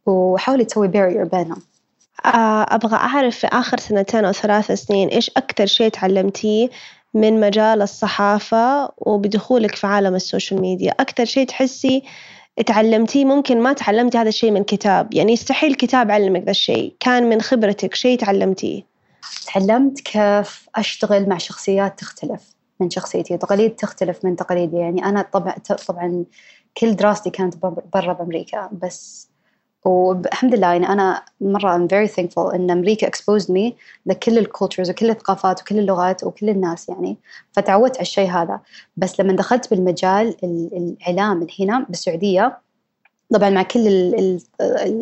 وحاولي 0.07 0.65
تسوي 0.65 0.89
barrier 0.89 1.29
بينهم. 1.35 1.63
أبغى 2.25 2.97
أعرف 2.97 3.39
في 3.39 3.47
آخر 3.47 3.79
سنتين 3.79 4.25
أو 4.25 4.33
ثلاث 4.33 4.73
سنين 4.73 5.09
إيش 5.09 5.31
أكتر 5.37 5.67
شيء 5.67 5.89
تعلمتيه 5.89 6.71
من 7.15 7.41
مجال 7.41 7.83
الصحافة 7.83 8.93
وبدخولك 8.99 9.75
في 9.75 9.87
عالم 9.87 10.15
السوشيال 10.15 10.61
ميديا؟ 10.61 10.95
أكتر 11.01 11.25
شيء 11.25 11.47
تحسي 11.47 12.03
تعلمتيه 12.67 13.25
ممكن 13.25 13.61
ما 13.61 13.73
تعلمتي 13.73 14.19
هذا 14.19 14.29
الشيء 14.29 14.51
من 14.51 14.65
كتاب؟ 14.65 15.15
يعني 15.15 15.33
يستحيل 15.33 15.75
كتاب 15.75 16.11
علمك 16.11 16.43
ذا 16.43 16.51
الشيء 16.51 16.97
كان 17.01 17.29
من 17.29 17.43
خبرتك 17.43 17.95
شيء 17.95 18.19
تعلمتيه؟ 18.19 18.83
تعلمت 19.55 20.01
كيف 20.01 20.69
أشتغل 20.77 21.29
مع 21.29 21.39
شخصيات 21.39 21.99
تختلف 21.99 22.55
من 22.81 22.91
شخصيتي. 22.91 23.37
تقاليد 23.37 23.77
تختلف 23.77 24.25
من 24.25 24.37
تقاليدي. 24.37 24.77
يعني 24.77 25.05
أنا 25.05 25.23
طبعا 25.33 25.55
طبعا 25.89 26.25
كل 26.77 26.97
دراستي 26.97 27.31
كانت 27.31 27.55
برا 27.95 28.13
بأمريكا 28.13 28.71
بس 28.83 29.29
والحمد 29.85 30.55
لله 30.55 30.67
يعني 30.67 30.89
أنا 30.89 31.23
مرة 31.41 31.79
I'm 31.79 31.89
very 31.91 32.15
thankful 32.15 32.55
إن 32.55 32.71
أمريكا 32.71 33.07
exposed 33.11 33.49
me 33.49 33.73
لكل 34.07 34.39
الكولتشرز 34.39 34.91
وكل 34.91 35.11
الثقافات 35.11 35.61
وكل 35.61 35.79
اللغات 35.79 36.25
وكل 36.25 36.49
الناس 36.49 36.89
يعني 36.89 37.17
فتعودت 37.53 37.97
على 37.97 38.03
الشيء 38.03 38.31
هذا. 38.31 38.61
بس 38.97 39.21
لما 39.21 39.33
دخلت 39.33 39.71
بالمجال 39.71 40.37
الإعلام 40.45 41.37
من 41.37 41.47
هنا 41.61 41.87
بالسعودية 41.89 42.59
طبعا 43.35 43.51
مع 43.51 43.63
كل 43.63 43.89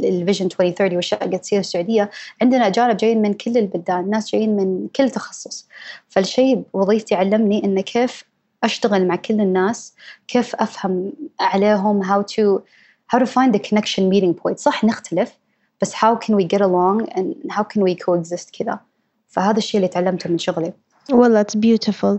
الفيجن 0.05 0.47
2030 0.47 0.89
والاشياء 0.91 1.25
اللي 1.25 1.39
تصير 1.39 1.61
السعودية 1.61 2.11
عندنا 2.43 2.67
اجانب 2.67 2.97
جايين 2.97 3.23
من 3.23 3.35
كل 3.35 3.59
البلدان 3.59 4.11
ناس 4.11 4.33
جايين 4.33 4.57
من 4.57 4.89
كل 4.97 5.11
تخصص. 5.11 5.69
فالشيء 6.09 6.63
وظيفتي 6.73 7.15
علمني 7.15 7.65
انه 7.65 7.81
كيف 7.81 8.25
أشتغل 8.65 9.07
مع 9.07 9.17
كل 9.17 9.41
الناس 9.41 9.95
كيف 10.29 10.55
أفهم 10.57 11.13
عليهم 11.41 12.03
how 12.03 12.23
to 12.23 12.61
how 13.13 13.19
to 13.19 13.27
find 13.27 13.53
the 13.55 13.59
connection 13.59 14.09
meeting 14.09 14.35
point. 14.35 14.59
صح 14.59 14.85
نختلف 14.85 15.39
بس 15.81 15.95
how 15.95 16.17
can 16.17 16.35
we 16.37 16.45
get 16.45 16.61
along 16.61 17.09
and 17.15 17.53
how 17.53 17.63
can 17.63 17.83
we 17.83 17.95
coexist 17.95 18.51
كذا. 18.59 18.81
فهذا 19.29 19.59
الشيء 19.59 19.77
اللي 19.81 19.89
تعلمته 19.89 20.31
من 20.31 20.39
شغلي. 20.39 20.73
والله 21.11 21.43
it's 21.43 21.57
beautiful. 21.57 22.19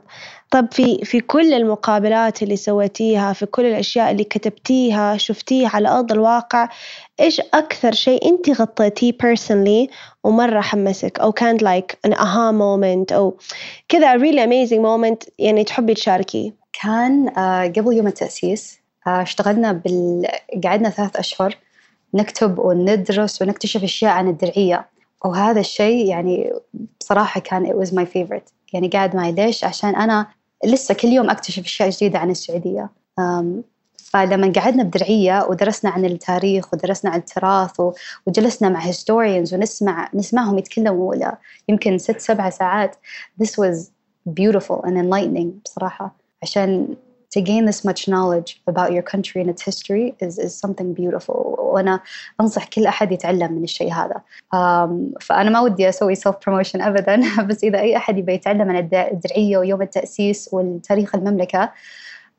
طب 0.51 0.67
في 0.71 1.05
في 1.05 1.19
كل 1.19 1.53
المقابلات 1.53 2.43
اللي 2.43 2.55
سويتيها 2.55 3.33
في 3.33 3.45
كل 3.45 3.65
الأشياء 3.65 4.11
اللي 4.11 4.23
كتبتيها 4.23 5.17
شفتيها 5.17 5.69
على 5.73 5.89
أرض 5.89 6.11
الواقع 6.11 6.69
إيش 7.19 7.39
أكثر 7.39 7.91
شيء 7.91 8.29
أنت 8.29 8.61
غطيتيه 8.61 9.11
personally 9.11 9.91
ومرة 10.23 10.61
حمسك؟ 10.61 11.19
أو 11.19 11.31
كان 11.31 11.57
like 11.59 12.09
an 12.09 12.13
aha 12.13 12.51
moment 12.51 13.13
أو 13.13 13.37
كذا 13.89 14.17
really 14.17 14.45
amazing 14.47 14.81
moment 14.81 15.29
يعني 15.39 15.63
تحبي 15.63 15.93
تشاركيه. 15.93 16.53
كان 16.81 17.29
uh, 17.29 17.77
قبل 17.77 17.93
يوم 17.93 18.07
التأسيس 18.07 18.82
اشتغلنا 19.07 19.71
بال 19.71 20.27
قعدنا 20.63 20.89
ثلاث 20.89 21.15
أشهر 21.15 21.57
نكتب 22.13 22.59
وندرس 22.59 23.41
ونكتشف 23.41 23.83
أشياء 23.83 24.11
عن 24.11 24.27
الدرعية. 24.27 24.85
وهذا 25.25 25.59
الشيء 25.59 26.05
يعني 26.05 26.53
بصراحة 26.99 27.39
كان 27.41 27.67
it 27.67 27.85
was 27.85 27.89
my 27.89 28.05
favorite. 28.05 28.51
يعني 28.73 28.87
قاعد 28.87 29.15
معي 29.15 29.31
ليش؟ 29.31 29.63
عشان 29.63 29.95
أنا 29.95 30.27
لسه 30.65 30.93
كل 30.93 31.07
يوم 31.07 31.29
أكتشف 31.29 31.65
أشياء 31.65 31.89
جديدة 31.89 32.19
عن 32.19 32.29
السعودية. 32.29 32.89
فلما 33.97 34.53
قعدنا 34.55 34.83
بدرعية 34.83 35.45
ودرسنا 35.49 35.91
عن 35.91 36.05
التاريخ 36.05 36.73
ودرسنا 36.73 37.11
عن 37.11 37.19
التراث 37.19 37.81
وجلسنا 38.27 38.69
مع 38.69 38.91
historians 38.91 39.53
ونسمع 39.53 40.09
نسمعهم 40.13 40.57
يتكلموا 40.57 41.15
يمكن 41.69 41.97
ست 41.97 42.19
سبع 42.19 42.49
ساعات. 42.49 42.95
This 43.43 43.49
was 43.49 43.89
beautiful 44.29 44.81
and 44.85 44.97
enlightening 44.97 45.47
بصراحة. 45.65 46.15
عشان 46.43 46.95
to 47.33 47.41
gain 47.41 47.65
this 47.65 47.83
much 47.83 48.07
knowledge 48.07 48.61
about 48.67 48.91
your 48.95 49.01
country 49.01 49.41
and 49.41 49.49
its 49.49 49.63
history 49.69 50.05
is, 50.19 50.37
is 50.37 50.53
something 50.55 50.93
beautiful. 50.93 51.55
وأنا 51.59 51.99
أنصح 52.41 52.67
كل 52.67 52.85
أحد 52.85 53.11
يتعلم 53.11 53.51
من 53.51 53.63
الشيء 53.63 53.93
هذا. 53.93 54.21
Um, 54.55 55.17
فأنا 55.21 55.49
ما 55.49 55.59
ودي 55.59 55.89
أسوي 55.89 56.15
self 56.15 56.35
promotion 56.45 56.81
أبدا 56.81 57.21
بس 57.47 57.63
إذا 57.63 57.79
أي 57.79 57.97
أحد 57.97 58.17
يبي 58.17 58.33
يتعلم 58.33 58.69
عن 58.69 58.89
الدرعية 58.93 59.57
ويوم 59.57 59.81
التأسيس 59.81 60.49
والتاريخ 60.51 61.15
المملكة 61.15 61.71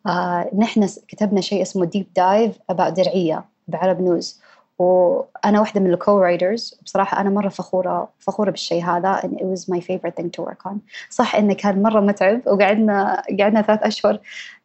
uh, 0.08 0.10
نحن 0.58 0.88
كتبنا 1.08 1.40
شيء 1.40 1.62
اسمه 1.62 1.90
deep 1.96 2.20
dive 2.20 2.74
about 2.74 2.88
درعية 2.88 3.44
بعرب 3.68 4.00
نيوز 4.00 4.40
وأنا 4.78 5.60
واحدة 5.60 5.80
من 5.80 5.90
الكو 5.90 6.18
رايدرز 6.18 6.80
بصراحة 6.84 7.20
أنا 7.20 7.30
مرة 7.30 7.48
فخورة 7.48 8.08
فخورة 8.18 8.50
بالشيء 8.50 8.84
هذا 8.84 9.20
and 9.20 9.40
it 9.40 9.44
was 9.44 9.68
my 9.68 9.80
favorite 9.80 10.16
thing 10.16 10.30
to 10.30 10.42
work 10.42 10.66
on. 10.66 10.74
صح 11.10 11.34
إنه 11.34 11.54
كان 11.54 11.82
مرة 11.82 12.00
متعب 12.00 12.40
وقعدنا 12.46 13.22
قعدنا 13.40 13.62
ثلاث 13.62 13.82
أشهر 13.82 14.20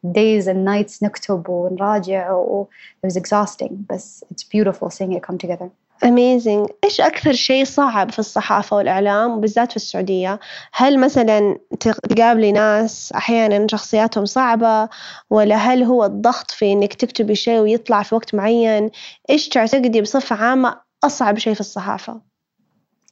days 0.06 0.44
and 0.46 0.66
nights 0.66 1.02
نكتب 1.02 1.48
ونراجع 1.48 2.32
و 2.32 2.68
it 3.06 3.10
was 3.10 3.16
exhausting 3.16 3.72
بس 3.90 4.24
it's 4.34 4.44
beautiful 4.44 4.90
seeing 4.90 5.12
it 5.12 5.22
come 5.22 5.38
together. 5.46 5.68
Amazing. 6.04 6.72
إيش 6.84 7.00
أكثر 7.00 7.32
شيء 7.32 7.64
صعب 7.64 8.10
في 8.10 8.18
الصحافة 8.18 8.76
والإعلام 8.76 9.30
وبالذات 9.30 9.70
في 9.70 9.76
السعودية؟ 9.76 10.40
هل 10.72 11.00
مثلا 11.00 11.58
تقابلي 11.80 12.52
ناس 12.52 13.12
أحيانا 13.12 13.66
شخصياتهم 13.70 14.24
صعبة 14.24 14.88
ولا 15.30 15.56
هل 15.56 15.82
هو 15.82 16.04
الضغط 16.04 16.50
في 16.50 16.72
إنك 16.72 16.94
تكتبي 16.94 17.34
شيء 17.34 17.60
ويطلع 17.60 18.02
في 18.02 18.14
وقت 18.14 18.34
معين؟ 18.34 18.90
إيش 19.30 19.48
تعتقدي 19.48 20.00
بصفة 20.00 20.36
عامة 20.36 20.80
أصعب 21.04 21.38
شيء 21.38 21.54
في 21.54 21.60
الصحافة؟ 21.60 22.20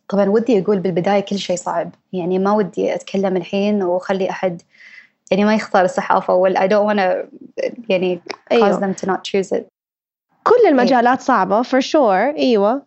طبعا 0.09 0.31
ودي 0.31 0.63
أقول 0.63 0.79
بالبداية 0.79 1.21
كل 1.21 1.39
شيء 1.39 1.57
صعب. 1.57 1.95
يعني 2.13 2.39
ما 2.39 2.53
ودي 2.53 2.95
أتكلم 2.95 3.37
الحين 3.37 3.83
وأخلي 3.83 4.31
أحد 4.31 4.63
يعني 5.31 5.45
ما 5.45 5.55
يختار 5.55 5.85
الصحافة 5.85 6.35
ولا 6.35 6.61
I 6.61 6.71
don't 6.71 6.87
wanna 6.91 7.29
يعني 7.89 8.21
cause 8.29 8.53
أيوه. 8.53 8.81
them 8.81 8.95
to 8.95 9.07
not 9.07 9.25
choose 9.25 9.53
it. 9.53 9.78
كل 10.49 10.69
المجالات 10.69 11.21
صعبة 11.21 11.63
for 11.63 11.81
sure. 11.81 12.39
أيوة. 12.39 12.83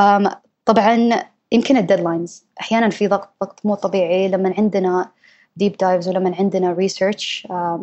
um, 0.00 0.28
طبعا 0.64 1.22
يمكن 1.52 1.76
ال 1.76 1.83
deadlines 1.83 2.44
أحيانا 2.60 2.88
في 2.90 3.08
ضغط 3.08 3.30
ضغط 3.42 3.60
مو 3.66 3.74
طبيعي. 3.74 4.28
لما 4.28 4.54
عندنا 4.58 5.10
deep 5.56 5.76
dives 5.76 6.08
ولما 6.08 6.34
عندنا 6.38 6.72
research 6.72 7.48
um, 7.50 7.80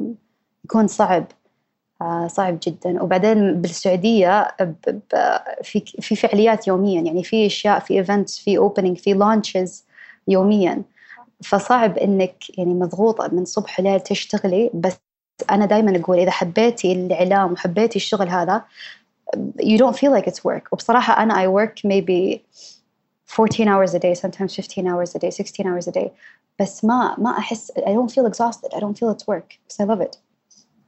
يكون 0.65 0.87
صعب. 0.87 1.25
uh, 2.03 2.27
صعب 2.27 2.57
جدا. 2.63 3.03
وبعدين 3.03 3.61
بالسعودية 3.61 4.55
في 5.63 5.79
في 6.01 6.15
فعاليات 6.15 6.67
يوميا. 6.67 7.01
يعني 7.01 7.23
في 7.23 7.45
أشياء 7.45 7.79
في 7.79 7.93
events 7.93 8.39
في 8.39 8.57
opening 8.57 8.97
في 8.97 9.13
launches 9.13 9.85
يوميا. 10.27 10.81
فصعب 11.43 11.97
إنك 11.97 12.57
يعني 12.57 12.73
مضغوطة 12.73 13.29
من 13.33 13.45
صبح 13.45 13.79
وليل 13.79 13.99
تشتغلي. 13.99 14.69
بس 14.73 14.97
أنا 15.51 15.65
دائما 15.65 15.99
أقول 15.99 16.19
إذا 16.19 16.31
حبيتي 16.31 16.91
الإعلام 16.91 17.51
وحبيتي 17.51 17.95
الشغل 17.95 18.29
هذا 18.29 18.61
you 19.60 19.78
don't 19.78 19.96
feel 19.96 20.12
like 20.12 20.26
it's 20.26 20.44
work 20.44 20.72
وبصراحة 20.72 21.22
أنا 21.22 21.34
I 21.34 21.48
work 21.48 21.80
maybe 21.84 22.40
14 23.26 23.68
hours 23.68 23.94
a 23.94 23.98
day 23.98 24.14
sometimes 24.14 24.54
15 24.54 24.86
hours 24.86 25.14
a 25.14 25.18
day 25.18 25.30
16 25.30 25.66
hours 25.66 25.88
a 25.88 25.92
day 25.92 26.10
بس 26.60 26.84
ما 26.84 27.16
ما 27.18 27.38
أحس 27.38 27.72
I 27.72 27.92
don't 27.92 28.10
feel 28.10 28.26
exhausted 28.26 28.74
I 28.74 28.80
don't 28.80 28.98
feel 28.98 29.10
it's 29.10 29.26
work 29.26 29.48
because 29.48 29.80
I 29.80 29.84
love 29.84 30.00
it 30.00 30.18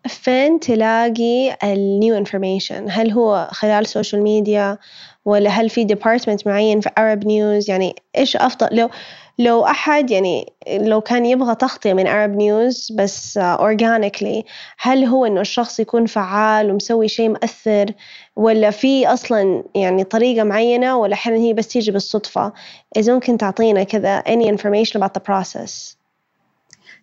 فين 0.09 0.61
تلاقي 0.61 1.57
النيو 1.65 2.17
انفورميشن 2.17 2.87
هل 2.91 3.11
هو 3.11 3.49
خلال 3.53 3.85
السوشيال 3.85 4.23
ميديا 4.23 4.79
ولا 5.25 5.51
هل 5.51 5.71
في 5.71 5.85
ديبارتمنت 5.85 6.47
معين 6.47 6.81
في 6.81 6.89
Arab 6.89 7.27
نيوز 7.27 7.71
يعني 7.71 7.95
إيش 8.17 8.37
أفضل 8.37 8.77
لو 8.77 8.91
لو 9.40 9.66
أحد 9.66 10.12
يعني 10.12 10.54
لو 10.68 11.02
كان 11.02 11.26
يبغى 11.26 11.56
تغطية 11.56 11.94
من 11.94 12.06
Arab 12.06 12.36
News 12.36 12.92
بس 12.92 13.38
organically 13.38 14.46
هل 14.78 15.06
هو 15.06 15.26
إنه 15.26 15.42
الشخص 15.42 15.80
يكون 15.80 16.06
فعال 16.06 16.72
ومسوي 16.72 17.08
شيء 17.08 17.30
مؤثر 17.30 17.92
ولا 18.36 18.72
في 18.72 19.08
أصلا 19.08 19.64
يعني 19.76 20.04
طريقة 20.04 20.44
معينة 20.44 20.98
ولا 20.98 21.14
أحيانا 21.14 21.40
هي 21.40 21.54
بس 21.54 21.68
تيجي 21.68 21.92
بالصدفة؟ 21.92 22.54
إذا 22.98 23.14
ممكن 23.14 23.38
تعطينا 23.38 23.84
كذا 23.84 24.22
any 24.22 24.46
information 24.56 25.00
about 25.00 25.14
the 25.18 25.24
process. 25.32 25.96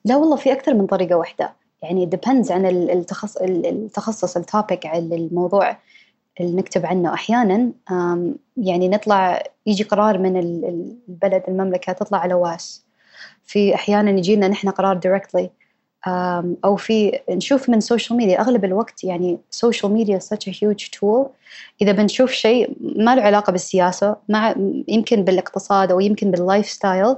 لا 0.05 0.17
والله 0.17 0.37
في 0.37 0.53
أكثر 0.53 0.75
من 0.75 0.87
طريقة 0.87 1.17
واحدة. 1.17 1.53
يعني 1.83 2.11
depends 2.15 2.51
عن 2.51 2.67
التخصص 2.67 3.37
التخصص 3.43 4.37
التوبيك 4.37 4.87
على 4.87 5.15
الموضوع. 5.15 5.77
اللي 6.41 6.57
نكتب 6.57 6.87
عنه 6.87 7.15
أحيانا 7.15 7.73
يعني 8.57 8.89
نطلع 8.89 9.43
يجي 9.67 9.83
قرار 9.85 10.19
من 10.19 10.37
البلد 11.09 11.43
المملكة 11.49 11.93
تطلع 11.93 12.19
على 12.19 12.35
واس. 12.35 12.85
في 13.45 13.75
أحيانا 13.75 14.11
يجينا 14.11 14.49
نحن 14.49 14.69
قرار 14.69 15.01
directly 15.01 15.49
أو 16.65 16.77
في 16.77 17.21
نشوف 17.31 17.69
من 17.69 17.81
سوشيال 17.81 18.19
ميديا 18.19 18.41
أغلب 18.41 18.65
الوقت 18.65 19.05
يعني 19.05 19.39
سوشيال 19.51 19.93
ميديا 19.93 20.19
such 20.19 20.49
a 20.49 20.53
huge 20.53 20.91
tool. 20.91 21.27
إذا 21.83 21.93
بنشوف 21.93 22.31
شيء 22.31 22.77
ما 22.81 23.15
له 23.15 23.23
علاقة 23.23 23.51
بالسياسة 23.51 24.17
مع 24.29 24.55
يمكن 24.89 25.25
بالاقتصاد 25.25 25.91
أو 25.91 26.01
يمكن 26.01 26.31
بال 26.31 26.67
lifestyle 26.67 27.17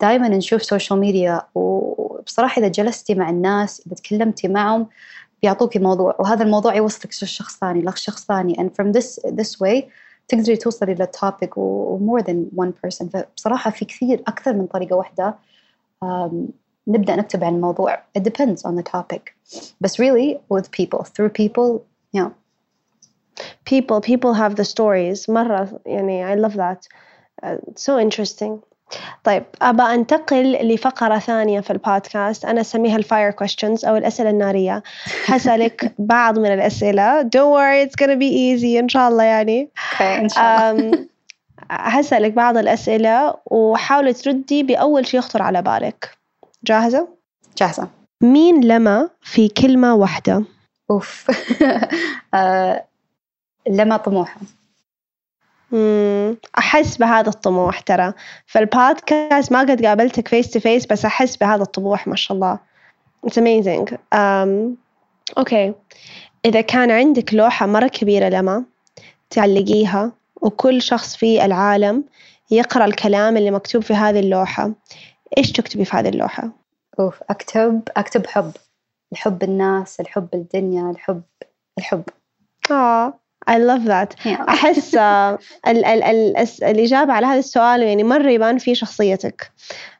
دائما 0.00 0.28
نشوف 0.28 0.62
سوشيال 0.62 1.00
ميديا 1.00 1.42
وبصراحة 1.54 2.60
إذا 2.60 2.68
جلستي 2.68 3.14
مع 3.14 3.30
الناس 3.30 3.82
إذا 3.86 3.94
تكلمتي 3.94 4.48
معهم 4.48 4.86
بيعطوكي 5.42 5.78
موضوع 5.78 6.16
وهذا 6.18 6.44
الموضوع 6.44 6.74
يوصلك 6.74 7.10
لشخص 7.22 7.58
ثاني 7.58 7.82
لشخص 7.82 8.26
ثاني 8.26 8.54
and 8.54 8.68
from 8.82 8.92
this 8.92 9.20
this 9.26 9.60
way 9.60 9.84
تقدري 10.28 10.56
توصلي 10.56 10.94
لل 10.94 11.12
topic 11.12 11.58
و 11.58 11.98
more 11.98 12.22
than 12.22 12.60
one 12.64 12.72
person 12.86 13.06
فبصراحة 13.06 13.70
في 13.70 13.84
كثير 13.84 14.22
أكثر 14.28 14.52
من 14.52 14.66
طريقة 14.66 14.96
واحدة 14.96 15.34
um, 16.04 16.34
نبدأ 16.88 17.16
نكتب 17.16 17.44
عن 17.44 17.54
الموضوع 17.54 17.96
it 18.18 18.22
depends 18.22 18.62
on 18.62 18.74
the 18.76 18.82
topic 18.82 19.34
بس 19.80 20.00
really 20.00 20.38
with 20.54 20.70
people 20.70 21.04
through 21.04 21.30
people 21.30 21.82
yeah 22.16 22.28
people 23.64 24.00
people 24.00 24.34
have 24.34 24.54
the 24.56 24.64
stories 24.64 25.30
مرة 25.30 25.80
يعني 25.86 26.36
I 26.36 26.48
love 26.48 26.54
that 26.54 26.88
uh, 27.42 27.56
so 27.76 27.98
interesting 27.98 28.62
طيب 29.24 29.44
أبى 29.62 29.82
أنتقل 29.82 30.52
لفقرة 30.52 31.18
ثانية 31.18 31.60
في 31.60 31.70
البودكاست. 31.70 32.44
أنا 32.44 32.60
أسميها 32.60 32.96
الفاير 32.96 33.32
questions 33.32 33.84
أو 33.84 33.96
الأسئلة 33.96 34.30
النارية. 34.30 34.82
حسألك 35.24 35.94
بعض 35.98 36.38
من 36.38 36.52
الأسئلة. 36.52 37.22
Don't 37.22 37.52
worry 37.56 37.88
it's 37.88 38.04
gonna 38.04 38.16
be 38.18 38.30
easy. 38.30 38.78
إن 38.78 38.88
شاء 38.88 39.08
الله 39.08 39.22
يعني. 39.24 39.68
Okay, 39.76 40.02
إن 40.02 40.28
شاء 40.28 40.70
الله. 40.70 41.06
حسألك 41.70 42.32
بعض 42.32 42.56
الأسئلة 42.56 43.34
وحاولي 43.46 44.12
تردي 44.12 44.62
بأول 44.62 45.06
شيء 45.06 45.20
يخطر 45.20 45.42
على 45.42 45.62
بالك. 45.62 46.18
جاهزة؟ 46.64 47.08
جاهزة. 47.58 47.88
مين 48.22 48.64
لما 48.64 49.08
في 49.20 49.48
كلمة 49.48 49.94
واحدة؟ 49.94 50.44
أوف. 50.90 51.26
آه، 52.34 52.84
لما 53.68 53.96
طموحة. 53.96 54.40
أحس 56.58 56.96
بهذا 56.96 57.28
الطموح 57.28 57.80
ترى. 57.80 58.12
في 58.46 58.58
البودكاست 58.58 59.52
ما 59.52 59.60
قد 59.60 59.86
قابلتك 59.86 60.28
face 60.28 60.50
to 60.50 60.60
face 60.60 60.86
بس 60.86 61.04
أحس 61.04 61.36
بهذا 61.36 61.62
الطموح 61.62 62.06
ما 62.06 62.16
شاء 62.16 62.34
الله. 62.36 62.58
It's 63.26 63.38
amazing. 63.38 63.94
um, 64.14 64.76
okay. 65.38 65.74
إذا 66.44 66.60
كان 66.60 66.90
عندك 66.90 67.34
لوحة 67.34 67.66
مرة 67.66 67.86
كبيرة 67.88 68.28
لما 68.28 68.64
تعلقيها 69.30 70.12
وكل 70.42 70.82
شخص 70.82 71.16
في 71.16 71.44
العالم 71.44 72.04
يقرأ 72.50 72.84
الكلام 72.84 73.36
اللي 73.36 73.50
مكتوب 73.50 73.82
في 73.82 73.94
هذه 73.94 74.20
اللوحة 74.20 74.70
إيش 75.38 75.52
تكتبي 75.52 75.84
في 75.84 75.96
هذه 75.96 76.08
اللوحة؟ 76.08 76.50
أوف 77.00 77.22
أكتب 77.30 77.82
أكتب 77.96 78.26
حب. 78.26 78.52
الحب 79.12 79.42
الناس 79.42 80.00
الحب 80.00 80.28
الدنيا 80.34 80.90
الحب 80.90 81.22
الحب. 81.78 82.02
آه. 82.70 83.14
I 83.48 83.58
love 83.58 83.84
that 83.84 84.14
yeah. 84.24 84.48
أحس 84.48 84.94
ال 84.94 85.38
ال 85.66 86.02
ال 86.02 86.36
الإجابة 86.62 87.12
على 87.12 87.26
هذا 87.26 87.38
السؤال 87.38 87.82
يعني 87.82 88.04
مرة 88.04 88.30
يبان 88.30 88.58
فيه 88.58 88.74
شخصيتك 88.74 89.52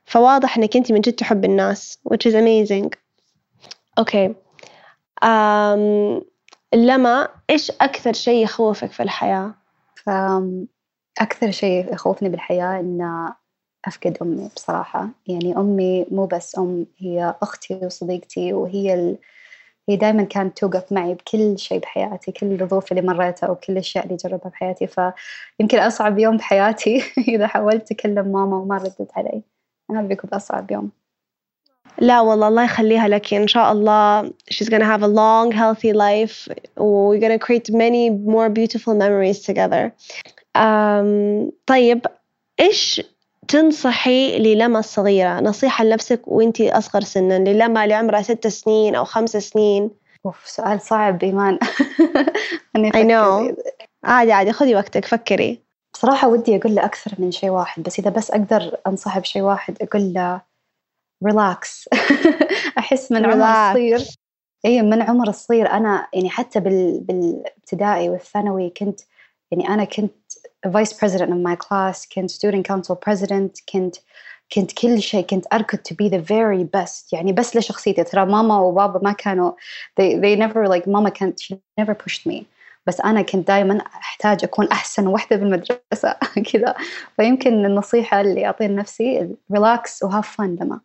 فواضح 0.04 0.58
إنك 0.58 0.76
أنت 0.76 0.92
من 0.92 1.00
جد 1.00 1.12
تحب 1.12 1.44
الناس 1.44 1.98
which 2.12 2.30
is 2.30 2.34
amazing 2.34 2.88
أوكي 3.98 4.28
okay. 4.28 4.32
um, 5.24 6.24
لما 6.74 7.28
إيش 7.50 7.70
أكثر 7.70 8.12
شيء 8.12 8.44
يخوفك 8.44 8.92
في 8.92 9.02
الحياة؟ 9.02 9.54
أكثر 11.20 11.50
شيء 11.50 11.92
يخوفني 11.94 12.28
بالحياة 12.28 12.80
إن 12.80 13.28
أفقد 13.84 14.18
أمي 14.22 14.50
بصراحة 14.56 15.08
يعني 15.26 15.56
أمي 15.56 16.06
مو 16.10 16.26
بس 16.26 16.58
أم 16.58 16.86
هي 16.98 17.34
أختي 17.42 17.80
وصديقتي 17.82 18.52
وهي 18.52 18.94
ال... 18.94 19.18
هي 19.88 19.96
دائما 19.96 20.22
كانت 20.22 20.58
توقف 20.58 20.92
معي 20.92 21.14
بكل 21.14 21.58
شيء 21.58 21.78
بحياتي 21.78 22.32
كل 22.32 22.62
الظروف 22.62 22.92
اللي 22.92 23.02
مريتها 23.02 23.50
وكل 23.50 23.72
الأشياء 23.72 24.04
اللي 24.04 24.16
جربها 24.16 24.48
بحياتي. 24.50 24.86
فيمكن 24.86 25.78
أصعب 25.78 26.18
يوم 26.18 26.36
بحياتي 26.36 27.02
إذا 27.34 27.46
حاولت 27.46 27.92
أكلم 27.92 28.28
ماما 28.28 28.56
وما 28.56 28.76
ردت 28.76 29.10
علي. 29.16 29.42
هذا 29.90 30.00
بيكون 30.00 30.30
أصعب 30.30 30.70
يوم. 30.70 30.90
لا 31.98 32.20
والله 32.20 32.48
الله 32.48 32.64
يخليها 32.64 33.08
لك. 33.08 33.34
إن 33.34 33.48
شاء 33.48 33.72
الله 33.72 34.28
she's 34.28 34.68
gonna 34.68 34.84
have 34.84 35.02
a 35.02 35.08
long 35.08 35.52
healthy 35.52 35.92
life. 35.92 36.48
We're 36.76 37.20
gonna 37.20 37.38
create 37.38 37.70
many 37.72 38.10
more 38.10 38.48
beautiful 38.48 38.94
memories 38.94 39.40
together. 39.40 39.92
Um, 40.58 41.52
طيب 41.66 42.06
إيش 42.60 43.02
تنصحي 43.48 44.38
للما 44.38 44.78
الصغيرة 44.78 45.40
نصيحة 45.40 45.84
لنفسك 45.84 46.28
وإنتي 46.28 46.72
أصغر 46.72 47.00
سنا 47.00 47.38
للما 47.38 47.84
اللي 47.84 47.94
عمرها 47.94 48.22
ست 48.22 48.46
سنين 48.46 48.94
أو 48.94 49.04
خمس 49.04 49.36
سنين. 49.36 49.90
أوف 50.26 50.48
سؤال 50.48 50.80
صعب 50.80 51.22
إيمان. 51.22 51.58
I 52.78 53.04
know. 53.04 53.54
عادي 54.04 54.32
عادي 54.32 54.52
خذي 54.52 54.74
وقتك 54.74 55.04
فكري. 55.04 55.68
بصراحة 55.94 56.28
ودي 56.28 56.56
أقول 56.56 56.74
له 56.74 56.84
أكثر 56.84 57.14
من 57.18 57.32
شيء 57.32 57.50
واحد 57.50 57.82
بس 57.82 57.98
إذا 57.98 58.10
بس 58.10 58.30
أقدر 58.30 58.76
أنصحه 58.86 59.20
بشيء 59.20 59.42
واحد 59.42 59.76
أقول 59.82 60.12
له 60.12 60.40
ريلاكس 61.26 61.88
أحس 62.78 63.12
من 63.12 63.24
عمر 63.26 63.68
الصغير 63.68 64.00
اي 64.64 64.82
من 64.82 65.02
عمر 65.02 65.28
الصغير 65.28 65.70
أنا 65.70 66.08
يعني 66.12 66.30
حتى 66.30 66.60
بال 66.60 67.00
بالابتدائي 67.00 68.08
والثانوي 68.08 68.70
كنت 68.70 69.00
يعني 69.50 69.68
أنا 69.68 69.84
كنت 69.84 70.27
vice 70.67 70.93
president 70.93 71.29
of 71.29 71.41
my 71.49 71.55
class 71.55 72.07
كنت 72.15 72.31
student 72.31 72.65
council 72.67 72.95
president 72.95 73.63
كنت 73.73 73.95
كنت 74.55 74.71
كل 74.71 75.01
شيء 75.01 75.25
كنت 75.25 75.45
أركض 75.53 75.79
to 75.79 75.95
be 75.95 76.09
the 76.09 76.21
very 76.21 76.63
best 76.79 77.13
يعني 77.13 77.33
بس 77.33 77.55
لشخصيتي 77.55 78.03
ترى 78.03 78.25
ماما 78.25 78.59
وبابا 78.59 78.99
ما 79.03 79.11
كانوا 79.11 79.51
they, 80.01 80.15
they 80.15 80.39
never 80.39 80.67
like 80.67 80.87
ماما 80.87 81.09
كانت 81.09 81.39
she 81.39 81.55
never 81.81 81.93
pushed 81.93 82.31
me 82.31 82.43
بس 82.87 83.01
أنا 83.01 83.21
كنت 83.21 83.47
دائما 83.47 83.77
أحتاج 83.77 84.43
أكون 84.43 84.67
أحسن 84.67 85.07
وحدة 85.07 85.35
بالمدرسة 85.35 86.15
كذا 86.53 86.75
فيمكن 87.15 87.65
النصيحة 87.65 88.21
اللي 88.21 88.45
أعطيها 88.45 88.67
لنفسي 88.67 89.35
relax 89.53 90.03
و 90.03 90.09
have 90.09 90.25
fun 90.25 90.61
لما 90.61 90.79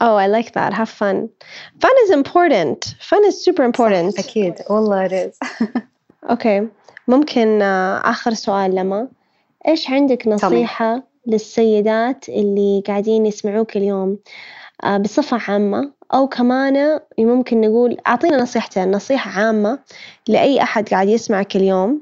Oh, 0.00 0.16
I 0.16 0.26
like 0.26 0.52
that. 0.54 0.72
Have 0.74 0.90
fun. 0.90 1.28
Fun 1.78 1.96
is 2.04 2.10
important. 2.10 2.96
Fun 3.00 3.24
is 3.24 3.44
super 3.44 3.62
important. 3.62 4.18
أكيد 4.18 4.54
والله 4.70 5.08
it 5.08 5.12
is. 5.12 5.38
okay. 6.25 6.63
ممكن 7.07 7.61
آخر 7.61 8.33
سؤال 8.33 8.75
لما 8.75 9.07
إيش 9.67 9.89
عندك 9.89 10.27
نصيحة 10.27 10.91
طبعا. 10.95 11.03
للسيدات 11.27 12.29
اللي 12.29 12.83
قاعدين 12.87 13.25
يسمعوك 13.25 13.77
اليوم 13.77 14.17
بصفة 14.99 15.51
عامة 15.51 15.91
أو 16.13 16.27
كمان 16.27 16.99
ممكن 17.19 17.61
نقول 17.61 17.97
أعطينا 18.07 18.37
نصيحتين 18.37 18.91
نصيحة 18.91 19.41
عامة 19.41 19.79
لأي 20.27 20.61
أحد 20.61 20.89
قاعد 20.89 21.07
يسمعك 21.07 21.55
اليوم 21.55 22.01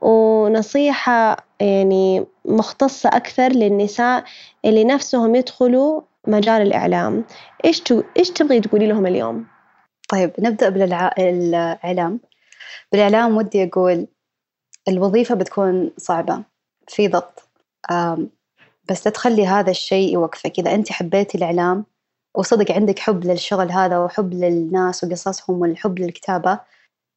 ونصيحة 0.00 1.36
يعني 1.60 2.26
مختصة 2.44 3.08
أكثر 3.08 3.48
للنساء 3.52 4.24
اللي 4.64 4.84
نفسهم 4.84 5.34
يدخلوا 5.34 6.00
مجال 6.26 6.62
الإعلام 6.62 7.24
إيش 7.64 7.80
تو... 7.80 8.02
إيش 8.18 8.30
تبغي 8.30 8.60
تقولي 8.60 8.86
لهم 8.86 9.06
اليوم؟ 9.06 9.46
طيب 10.08 10.32
نبدأ 10.38 10.68
بالإعلام 10.68 12.20
بالإعلام 12.92 13.36
ودي 13.36 13.64
أقول 13.64 14.06
الوظيفة 14.88 15.34
بتكون 15.34 15.90
صعبة 15.96 16.42
في 16.88 17.08
ضغط 17.08 17.48
بس 18.90 19.06
لا 19.06 19.12
تخلي 19.12 19.46
هذا 19.46 19.70
الشيء 19.70 20.12
يوقفك. 20.12 20.58
إذا 20.58 20.74
أنت 20.74 20.92
حبيتي 20.92 21.38
الإعلام 21.38 21.84
وصدق 22.34 22.72
عندك 22.72 22.98
حب 22.98 23.24
للشغل 23.24 23.72
هذا 23.72 23.98
وحب 23.98 24.34
للناس 24.34 25.04
وقصصهم 25.04 25.60
والحب 25.60 25.98
للكتابة 25.98 26.60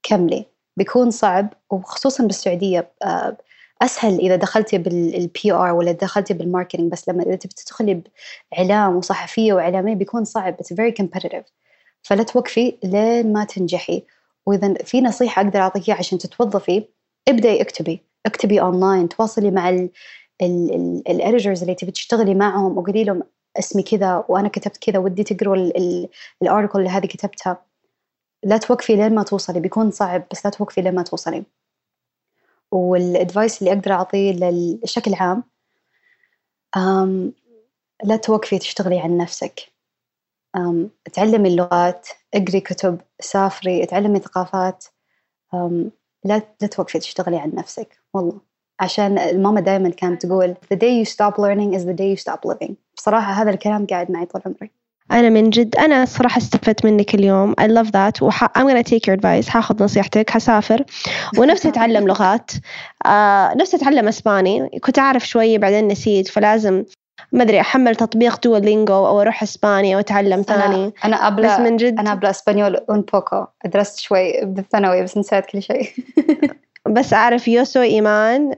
كملي. 0.04 0.46
بيكون 0.78 1.12
صعب 1.12 1.54
وخصوصا 1.70 2.24
بالسعودية 2.24 2.92
أسهل 3.82 4.20
إذا 4.20 4.36
دخلتي 4.36 4.78
بال 4.78 5.52
PR 5.52 5.74
ولا 5.74 5.92
دخلتي 5.92 6.34
بال 6.34 6.44
marketing 6.44 6.92
بس 6.92 7.10
لما 7.10 7.24
إذا 7.24 7.36
تبي 7.36 7.54
تدخلي 7.54 8.02
بإعلام 8.52 8.96
وصحفية 8.96 9.54
وإعلامية 9.54 9.96
بيكون 9.96 10.24
صعب 10.26 10.56
it's 10.62 10.76
very 10.76 11.04
competitive. 11.04 11.44
فلا 12.02 12.24
توقفي 12.24 12.78
لين 12.84 13.34
ما 13.34 13.44
تنجحي. 13.44 14.04
وإذا 14.46 14.74
في 14.74 15.02
نصيحة 15.02 15.42
أقدر 15.42 15.60
أعطيك 15.60 15.90
إياها 15.90 15.98
عشان 15.98 16.18
تتوظفي 16.18 16.86
ابدأي 17.28 17.62
اكتبي. 17.62 18.02
اكتبي 18.26 18.62
اونلاين 18.62 19.10
تواصلي 19.10 19.52
مع 19.52 19.70
ال 21.10 21.16
editors 21.16 21.62
اللي 21.62 21.76
تبي 21.76 21.92
تشتغلي 21.92 22.36
معهم 22.36 22.78
وقولي 22.78 23.04
لهم 23.04 23.24
اسمي 23.60 23.84
كذا 23.84 24.26
وأنا 24.30 24.48
كتبت 24.48 24.78
كذا 24.78 25.00
ودي 25.00 25.24
تقروا 25.24 25.56
ال 26.42 26.46
article 26.46 26.80
اللي 26.80 26.90
هذه 26.90 27.06
كتبتها. 27.06 27.66
لا 28.44 28.58
توقفي 28.58 28.96
لين 28.96 29.16
ما 29.16 29.24
توصلي 29.24 29.60
بيكون 29.60 29.92
صعب 29.92 30.24
بس 30.32 30.46
لا 30.46 30.52
توقفي 30.52 30.82
لين 30.82 30.96
ما 30.96 31.04
توصلي. 31.04 31.44
وال 32.72 32.94
advice 32.94 33.62
اللي 33.62 33.74
أقدر 33.74 33.92
أعطيه 33.92 34.38
بشكل 34.84 35.14
عام 35.14 35.44
لا 38.04 38.16
توقفي 38.16 38.60
تشتغلي 38.60 39.00
عن 39.00 39.18
نفسك. 39.18 39.73
تعلمي 41.14 41.50
اللغات 41.50 42.08
اقري 42.34 42.60
كتب 42.60 43.02
سافري 43.20 43.86
تعلمي 43.86 44.20
ثقافات. 44.20 44.86
لا 46.26 46.42
لا 46.62 46.68
توقفي 46.72 47.00
تشتغلي 47.00 47.38
عن 47.38 47.52
نفسك 47.56 47.98
والله. 48.14 48.54
عشان 48.80 49.20
الماما 49.20 49.62
دائما 49.62 49.90
كانت 49.90 50.26
تقول 50.26 50.56
the 50.74 50.78
day 50.78 51.06
you 51.06 51.10
stop 51.10 51.34
learning 51.34 51.80
is 51.80 51.84
the 51.84 51.94
day 51.94 52.16
you 52.16 52.24
stop 52.24 52.52
living. 52.52 52.74
بصراحة 52.98 53.34
هذا 53.34 53.50
الكلام 53.50 53.86
قاعد 53.86 54.12
معي 54.12 54.26
طول 54.26 54.42
عمري. 54.46 54.72
أنا 55.12 55.30
من 55.30 55.50
جد 55.50 55.76
أنا 55.76 56.06
صراحة 56.06 56.38
استفدت 56.38 56.86
منك 56.86 57.16
اليوم. 57.16 57.54
I 57.54 57.64
love 57.64 57.88
that. 57.88 58.22
وح... 58.22 58.46
I'm 58.46 58.68
gonna 58.68 58.84
take 58.84 59.08
your 59.08 59.16
advice. 59.18 59.50
حاخذ 59.50 59.84
نصيحتك 59.84 60.30
حسافر 60.30 60.86
ونفسي 61.38 61.70
أتعلم 61.70 62.08
لغات. 62.08 62.52
آه 63.06 63.54
نفسي 63.54 63.78
أتعلم 63.78 64.08
أسباني. 64.08 64.80
كنت 64.80 65.00
أعرف 65.00 65.28
شوية 65.28 65.58
بعدين 65.58 65.88
نسيت 65.88 66.28
فلازم 66.28 66.84
ما 67.32 67.44
أدري 67.44 67.60
أحمل 67.60 67.96
تطبيق 67.96 68.40
Duolingo 68.44 68.94
أو 68.94 69.22
أروح 69.22 69.44
إسبانيا 69.44 69.98
وأتعلم 69.98 70.42
ثاني. 70.42 70.94
أنا 71.06 71.16
بس 71.16 71.24
habla 71.24 71.60
من 71.60 71.78
جد 71.78 72.00
أنا 72.00 72.12
hablo 72.12 72.30
español 72.30 72.76
un 72.90 73.02
poco 73.02 73.46
درست 73.66 74.00
شوي 74.00 74.46
بالثانوي 74.46 75.04
بس 75.04 75.18
نسيت 75.18 75.46
كل 75.46 75.62
شيء. 75.62 75.90
بس 76.96 77.14
أعرف 77.14 77.48
yo 77.48 77.61
soy 77.61 77.82
إيمان 77.82 78.56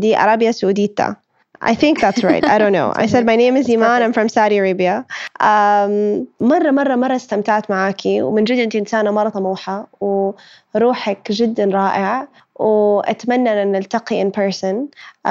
de 0.00 0.16
Arabia 0.18 0.50
Saudita 0.52 1.16
I 1.62 1.74
think 1.74 2.00
that's 2.00 2.22
right. 2.22 2.44
I 2.44 2.58
don't 2.58 2.72
know. 2.72 2.92
I 2.94 3.06
said 3.06 3.24
my 3.24 3.36
name 3.36 3.56
is 3.56 3.68
Iman. 3.70 4.02
I'm 4.02 4.12
from 4.12 4.28
Saudi 4.28 4.58
Arabia. 4.58 5.06
Um, 5.40 6.26
مرة 6.40 6.70
مرة 6.70 6.94
مرة 6.94 7.16
استمتعت 7.16 7.70
معاكي. 7.70 8.22
ومن 8.22 8.44
جد 8.44 8.58
أنت 8.58 8.76
إنسانة 8.76 9.10
مرة 9.10 9.28
طموحة. 9.28 9.86
وروحك 10.00 11.32
جدا 11.32 11.64
رائع. 11.64 12.28
وأتمنى 12.54 13.62
أن 13.62 13.72
نلتقي 13.72 14.24
in 14.24 14.30
person. 14.32 14.74
uh, 15.26 15.30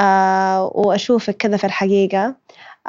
وأشوفك 0.75 1.37
كذا 1.37 1.57
في 1.57 1.63
الحقيقة. 1.63 2.35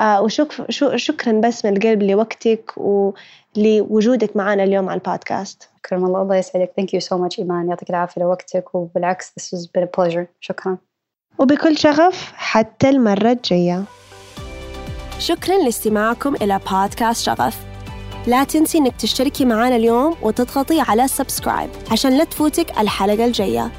وشكرا 0.01 1.41
بس 1.41 1.65
من 1.65 1.77
القلب 1.77 2.03
لوقتك 2.03 2.73
ولوجودك 2.77 4.37
معنا 4.37 4.65
اليوم 4.65 4.89
على 4.89 4.99
البودكاست. 4.99 5.69
شكرا 5.79 5.99
الله 5.99 6.23
الله 6.23 6.37
يسعدك. 6.37 6.73
Thank 6.81 6.85
you 6.85 7.01
so 7.01 7.19
much 7.19 7.39
إيمان 7.39 7.69
يعطيك 7.69 7.91
العافية 7.91 8.21
لوقتك 8.23 8.75
وبالعكس 8.75 9.33
this 9.41 9.59
has 9.59 9.67
been 9.67 9.83
a 9.83 9.91
pleasure. 10.01 10.25
شكرا. 10.41 10.79
وبكل 11.39 11.79
شغف 11.79 12.33
حتى 12.35 12.89
المرة 12.89 13.33
الجاية 13.33 13.85
شكرا 15.19 15.59
لاستماعكم 15.59 16.35
إلى 16.35 16.61
بودكاست 16.71 17.25
شغف 17.25 17.65
لا 18.27 18.45
تنسي 18.45 18.79
إنك 18.79 18.97
تشتركي 18.97 19.45
معنا 19.45 19.77
اليوم 19.77 20.17
وتضغطي 20.23 20.81
على 20.81 21.09
سبسكرايب 21.09 21.71
عشان 21.93 22.19
لا 22.19 22.25
تفوتك 22.25 22.79
الحلقة 22.79 23.25
الجاية 23.25 23.73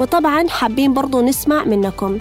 وطبعا 0.00 0.48
حابين 0.48 0.94
برضو 0.94 1.20
نسمع 1.20 1.64
منكم 1.64 2.18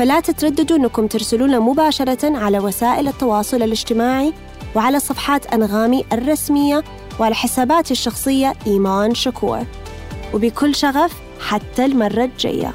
فلا 0.00 0.20
تترددوا 0.20 0.76
أنكم 0.76 1.06
ترسلونا 1.06 1.58
مباشرة 1.58 2.36
على 2.36 2.58
وسائل 2.58 3.08
التواصل 3.08 3.62
الاجتماعي 3.62 4.32
وعلى 4.76 5.00
صفحات 5.00 5.46
أنغامي 5.46 6.04
الرسمية 6.12 6.84
وعلى 7.20 7.34
حساباتي 7.34 7.90
الشخصية 7.90 8.54
إيمان 8.66 9.14
شكور. 9.14 9.66
وبكل 10.34 10.74
شغف 10.74 11.12
حتى 11.40 11.84
المرة 11.84 12.24
الجاية. 12.24 12.72